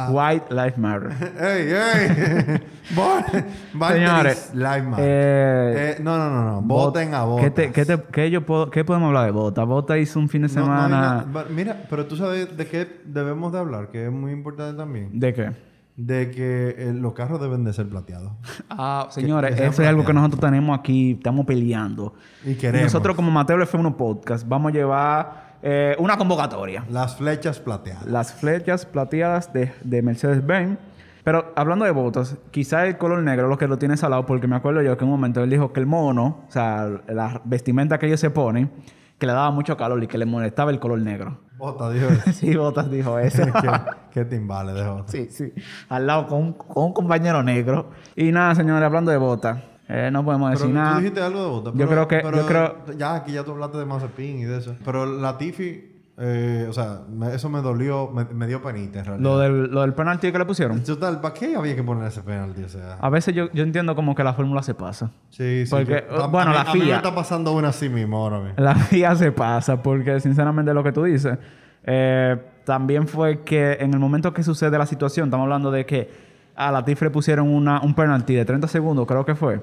White 0.10 0.46
Lives 0.54 0.78
Matter. 0.78 1.12
¡Ey, 1.40 1.72
ey! 1.72 2.62
Señores, 3.94 4.52
Live 4.54 4.82
Matter. 4.84 5.06
eh, 5.08 5.96
Eh, 5.98 6.02
no, 6.02 6.18
no, 6.18 6.30
no, 6.30 6.44
no. 6.44 6.62
Voten 6.62 7.14
a 7.14 7.24
Botas. 7.24 7.46
¿Qué, 7.46 7.52
te- 7.52 7.72
qué 7.72 7.86
te- 7.86 8.04
qué 8.12 8.30
yo 8.32 8.46
puedo, 8.46 8.70
¿Qué 8.70 8.84
podemos 8.84 9.08
hablar 9.08 9.26
de 9.26 9.32
Bota? 9.32 9.64
Bota 9.64 9.98
hizo 9.98 10.20
un 10.20 10.30
fin 10.30 10.42
de 10.44 10.50
No, 10.54 10.66
no 10.66 10.74
hay 10.74 10.84
semana... 10.90 11.26
Mira, 11.50 11.78
pero 11.90 12.06
tú 12.06 12.16
sabes 12.18 12.56
de 12.56 12.68
qué 12.68 13.02
debemos 13.06 13.52
de 13.54 13.60
hablar, 13.60 13.90
que 13.90 14.06
es 14.06 14.12
muy 14.12 14.32
importante 14.32 14.78
también. 14.78 15.10
¿De 15.20 15.34
qué? 15.34 15.52
De 15.98 16.30
que 16.30 16.76
eh, 16.78 16.94
los 16.94 17.14
carros 17.14 17.40
deben 17.40 17.64
de 17.64 17.74
ser 17.74 17.88
plateados. 17.88 18.32
Ah, 18.70 19.08
señores, 19.10 19.58
eso 19.60 19.82
es 19.82 19.88
algo 19.88 20.04
que 20.04 20.14
nosotros 20.14 20.42
tenemos 20.42 20.78
aquí, 20.78 21.14
estamos 21.14 21.46
peleando. 21.46 22.14
Y 22.44 22.56
queremos. 22.56 22.94
Nosotros 22.94 23.16
como 23.16 23.32
Mateo 23.32 23.58
F1 23.58 23.96
Podcast 23.96 24.46
vamos 24.48 24.72
a 24.72 24.76
llevar 24.76 25.58
eh, 25.62 25.96
una 25.98 26.18
convocatoria. 26.18 26.84
Las 26.90 27.16
flechas 27.16 27.60
plateadas. 27.60 28.06
las 28.06 28.34
flechas 28.34 28.86
plateadas 28.86 29.54
de, 29.54 29.72
de 29.84 30.02
Mercedes-Benz. 30.02 30.78
Pero 31.26 31.54
hablando 31.56 31.86
de 31.86 31.92
botas, 31.92 32.38
quizá 32.52 32.86
el 32.86 33.00
color 33.00 33.24
negro 33.24 33.48
lo 33.48 33.58
que 33.58 33.68
lo 33.68 33.80
tiene 33.80 33.98
salado, 33.98 34.28
porque 34.28 34.46
me 34.48 34.56
acuerdo 34.58 34.84
yo 34.84 34.96
que 34.96 35.06
en 35.06 35.10
un 35.10 35.16
momento 35.16 35.44
él 35.44 35.50
dijo 35.50 35.74
que 35.74 35.80
el 35.80 35.88
mono, 35.88 36.44
o 36.48 36.52
sea, 36.52 36.88
la 37.08 37.42
vestimenta 37.46 37.98
que 37.98 38.06
ellos 38.06 38.20
se 38.20 38.30
ponen, 38.30 38.70
que 39.18 39.26
le 39.26 39.34
daba 39.34 39.50
mucho 39.50 39.76
calor 39.76 40.04
y 40.04 40.08
que 40.08 40.20
le 40.20 40.28
molestaba 40.28 40.70
el 40.70 40.80
color 40.80 41.02
negro. 41.02 41.40
Bota, 41.58 41.90
dijo 41.90 42.08
eso. 42.08 42.32
sí, 42.34 42.56
Botas 42.56 42.90
dijo 42.92 43.18
eso. 43.20 43.44
qué, 43.62 43.70
qué 44.12 44.26
timbales 44.26 44.76
de 44.76 45.04
sí, 45.08 45.28
sí. 45.30 45.54
Al 45.90 46.06
lado 46.08 46.28
con 46.28 46.42
un, 46.42 46.54
con 46.54 46.86
un 46.86 46.94
compañero 46.94 47.42
negro. 47.44 47.90
Y 48.16 48.32
nada, 48.32 48.56
señores, 48.56 48.84
hablando 48.86 49.12
de 49.12 49.18
botas, 49.18 49.64
eh, 49.88 50.10
no 50.12 50.24
podemos 50.26 50.50
Pero 50.52 50.60
decir 50.60 50.74
tú 50.74 50.80
nada. 50.82 50.98
dijiste 51.00 51.22
algo 51.22 51.42
de 51.44 51.50
Bota. 51.50 51.72
Yo 51.76 51.88
creo 51.88 52.08
que- 52.08 52.20
pero 52.20 52.38
yo 52.38 52.46
creo- 52.46 52.98
Ya, 52.98 53.16
aquí 53.16 53.32
ya 53.32 53.44
tú 53.44 53.52
hablaste 53.52 53.78
de 53.78 53.86
Mazepin 53.86 54.40
y 54.40 54.44
de 54.44 54.58
eso. 54.58 54.76
Pero 54.84 55.06
la 55.06 55.38
Tiffy, 55.38 55.95
eh, 56.18 56.66
o 56.70 56.74
sea, 56.74 57.02
me- 57.10 57.34
eso 57.36 57.50
me 57.50 57.62
dolió, 57.62 58.10
me, 58.10 58.24
me 58.26 58.48
dio 58.48 58.62
penita 58.62 59.00
en 59.00 59.06
realidad. 59.06 59.24
Lo 59.30 59.38
del, 59.38 59.72
lo 59.72 59.82
del 59.82 59.94
penalti 59.94 60.32
que 60.32 60.38
le 60.38 60.46
pusieron. 60.46 60.82
Total, 60.84 61.20
¿para 61.20 61.34
qué 61.34 61.56
había 61.56 61.76
que 61.76 61.84
poner 61.84 62.08
ese 62.08 62.22
penalti? 62.22 62.64
O 62.64 62.70
sea, 62.70 62.94
A 63.02 63.10
veces 63.10 63.36
yo, 63.36 63.52
yo 63.52 63.64
entiendo 63.64 63.96
como 63.96 64.16
que 64.16 64.24
la 64.24 64.34
fórmula 64.34 64.64
se 64.64 64.74
pasa. 64.74 65.12
sí, 65.30 65.66
sí. 65.66 65.72
porque, 65.72 66.06
yo- 66.10 66.30
bueno, 66.30 66.52
a 66.52 66.54
mí- 66.54 66.54
la 66.54 66.62
A 66.72 66.74
mí 66.74 66.80
me 66.80 66.86
FIA. 66.86 66.96
está 66.98 67.14
pasando 67.14 67.52
una 67.52 67.70
así 67.70 67.90
mismo 67.90 68.18
ahora 68.18 68.40
mismo. 68.40 68.54
La 68.58 68.76
FIA 68.76 69.16
se 69.16 69.32
pasa, 69.34 69.84
porque 69.84 70.20
sinceramente 70.22 70.74
lo 70.74 70.84
que 70.84 70.92
tú 70.94 71.04
dices, 71.04 71.38
eh, 71.84 72.38
también 72.64 73.08
fue 73.08 73.42
que 73.42 73.74
en 73.80 73.94
el 73.94 74.00
momento 74.00 74.34
que 74.34 74.42
sucede 74.42 74.78
la 74.78 74.86
situación, 74.86 75.28
estamos 75.28 75.44
hablando 75.44 75.70
de 75.70 75.86
que 75.86 76.10
a 76.56 76.72
la 76.72 76.84
le 76.86 77.10
pusieron 77.12 77.50
una, 77.50 77.82
un 77.82 77.94
penalti 77.94 78.34
de 78.34 78.46
30 78.46 78.68
segundos, 78.70 79.06
creo 79.06 79.26
que 79.26 79.36
fue, 79.36 79.62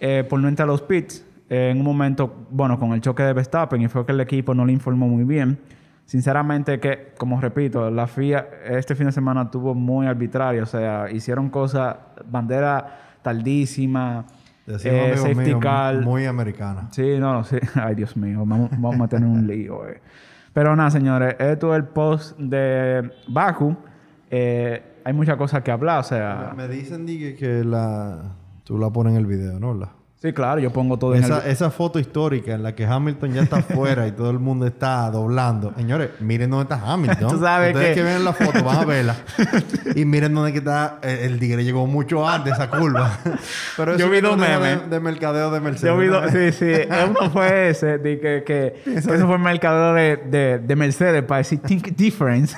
eh, 0.00 0.24
por 0.28 0.38
no 0.38 0.46
entrar 0.48 0.68
a 0.68 0.72
los 0.72 0.80
pits, 0.82 1.26
eh, 1.52 1.68
en 1.68 1.76
un 1.76 1.84
momento, 1.84 2.46
bueno, 2.50 2.78
con 2.78 2.94
el 2.94 3.02
choque 3.02 3.22
de 3.24 3.34
Verstappen, 3.34 3.82
y 3.82 3.86
fue 3.86 4.06
que 4.06 4.12
el 4.12 4.20
equipo 4.22 4.54
no 4.54 4.64
le 4.64 4.72
informó 4.72 5.06
muy 5.06 5.24
bien. 5.24 5.58
Sinceramente 6.06 6.80
que, 6.80 7.12
como 7.18 7.42
repito, 7.42 7.90
la 7.90 8.06
FIA 8.06 8.48
este 8.64 8.94
fin 8.94 9.04
de 9.04 9.12
semana 9.12 9.50
tuvo 9.50 9.74
muy 9.74 10.06
arbitrario, 10.06 10.62
o 10.62 10.66
sea, 10.66 11.10
hicieron 11.10 11.50
cosas, 11.50 11.94
bandera 12.24 13.18
tardísima, 13.20 14.24
eh, 14.66 15.12
safety 15.14 15.54
car. 15.60 16.00
muy 16.00 16.24
americana. 16.24 16.88
Sí, 16.90 17.18
no, 17.18 17.34
no, 17.34 17.44
sí. 17.44 17.58
Ay, 17.74 17.96
Dios 17.96 18.16
mío, 18.16 18.44
vamos, 18.46 18.70
vamos 18.78 19.02
a 19.02 19.08
tener 19.08 19.28
un 19.28 19.46
lío. 19.46 19.86
eh. 19.86 20.00
Pero 20.54 20.74
nada, 20.74 20.90
señores, 20.90 21.36
esto 21.38 21.74
es 21.74 21.82
el 21.82 21.84
post 21.84 22.38
de 22.38 23.10
Baku. 23.28 23.76
Eh, 24.30 24.82
hay 25.04 25.12
muchas 25.12 25.36
cosas 25.36 25.62
que 25.62 25.70
hablar, 25.70 26.00
o 26.00 26.02
sea... 26.02 26.54
Me 26.56 26.66
dicen 26.66 27.04
Digue, 27.04 27.34
que 27.34 27.62
la... 27.62 28.36
Tú 28.64 28.78
la 28.78 28.88
pones 28.88 29.12
en 29.12 29.18
el 29.18 29.26
video, 29.26 29.60
¿no? 29.60 29.74
La... 29.74 29.90
Sí, 30.22 30.32
claro, 30.32 30.60
yo 30.60 30.70
pongo 30.72 30.96
todo 31.00 31.16
en 31.16 31.24
Esa, 31.24 31.44
el... 31.44 31.50
esa 31.50 31.68
foto 31.72 31.98
histórica 31.98 32.54
en 32.54 32.62
la 32.62 32.76
que 32.76 32.86
Hamilton 32.86 33.32
ya 33.32 33.42
está 33.42 33.56
afuera 33.56 34.06
y 34.06 34.12
todo 34.12 34.30
el 34.30 34.38
mundo 34.38 34.68
está 34.68 35.10
doblando. 35.10 35.72
Señores, 35.76 36.10
miren 36.20 36.48
dónde 36.50 36.72
está 36.72 36.92
Hamilton. 36.92 37.28
Tú 37.32 37.40
sabes 37.40 37.74
Ustedes 37.74 37.88
que- 37.88 37.94
que... 37.96 38.02
ven 38.04 38.24
la 38.24 38.32
foto 38.32 38.62
van 38.62 38.76
a 38.78 38.84
verla. 38.84 39.16
y 39.96 40.04
miren 40.04 40.32
dónde 40.32 40.56
está... 40.56 41.00
eh, 41.02 41.22
El 41.24 41.40
tigre 41.40 41.64
llegó 41.64 41.88
mucho 41.88 42.28
antes 42.28 42.52
a 42.52 42.56
esa 42.66 42.70
curva. 42.70 43.18
Pero 43.76 43.96
Yo 43.96 44.08
vi 44.10 44.18
es 44.18 44.22
un 44.22 44.28
dos 44.30 44.38
memes. 44.38 44.82
De, 44.82 44.88
de 44.90 45.00
mercadeo 45.00 45.50
de 45.50 45.58
Mercedes. 45.60 45.92
Yo 45.92 45.98
vi 45.98 46.06
¿no? 46.06 46.20
do- 46.20 46.28
sí, 46.28 46.52
sí. 46.52 46.72
Uno 47.10 47.28
fue 47.32 47.70
ese, 47.70 47.98
de 47.98 48.20
que, 48.20 48.44
que, 48.46 48.80
que 48.84 48.94
eso 48.98 49.08
fue 49.26 49.34
el 49.34 49.38
mercadeo 49.42 49.92
de, 49.94 50.16
de, 50.18 50.58
de 50.60 50.76
Mercedes 50.76 51.24
para 51.24 51.38
decir 51.38 51.58
Think 51.62 51.96
Difference. 51.96 52.56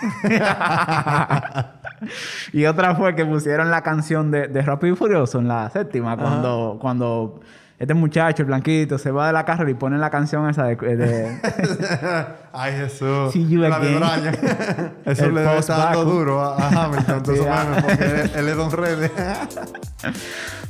y 2.52 2.64
otra 2.66 2.94
fue 2.94 3.14
que 3.14 3.24
pusieron 3.24 3.70
la 3.70 3.83
canción 3.83 4.30
de, 4.30 4.48
de 4.48 4.62
Rápido 4.62 4.94
y 4.94 4.96
Furioso 4.96 5.38
en 5.38 5.48
la 5.48 5.68
séptima, 5.70 6.16
cuando, 6.16 6.78
cuando 6.80 7.40
este 7.78 7.92
muchacho, 7.92 8.42
el 8.42 8.46
blanquito, 8.46 8.98
se 8.98 9.11
va 9.11 9.26
de 9.26 9.33
la 9.33 9.44
carrera 9.44 9.68
y 9.70 9.74
pone 9.74 9.98
la 9.98 10.09
canción 10.09 10.48
esa 10.48 10.64
de... 10.64 10.76
de- 10.76 11.38
Ay, 12.52 12.72
Jesús. 12.74 13.33
See 13.33 13.48
you 13.48 13.61
la 13.61 13.76
again. 13.76 14.00
de. 14.00 14.92
Eso 15.12 15.24
El 15.24 15.35
le 15.35 15.59
estar 15.59 15.78
dando 15.78 16.04
duro 16.04 16.40
a, 16.40 16.57
a 16.57 16.85
Hamilton. 16.85 17.22
todos 17.24 17.38
esos 17.38 17.46
Sí, 17.46 17.52
ah. 17.52 17.64
memes, 17.68 17.85
porque 17.85 18.04
él, 18.04 18.30
él 18.37 18.48
es 18.48 18.57
Don 18.57 18.70
Rede. 18.70 19.11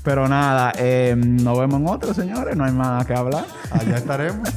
Pero 0.02 0.28
nada, 0.28 0.72
eh, 0.78 1.14
nos 1.16 1.58
vemos 1.58 1.78
en 1.80 1.88
otro, 1.88 2.14
señores. 2.14 2.56
No 2.56 2.64
hay 2.64 2.72
más 2.72 3.04
que 3.06 3.14
hablar. 3.14 3.44
Allá 3.70 3.96
estaremos. 3.96 4.48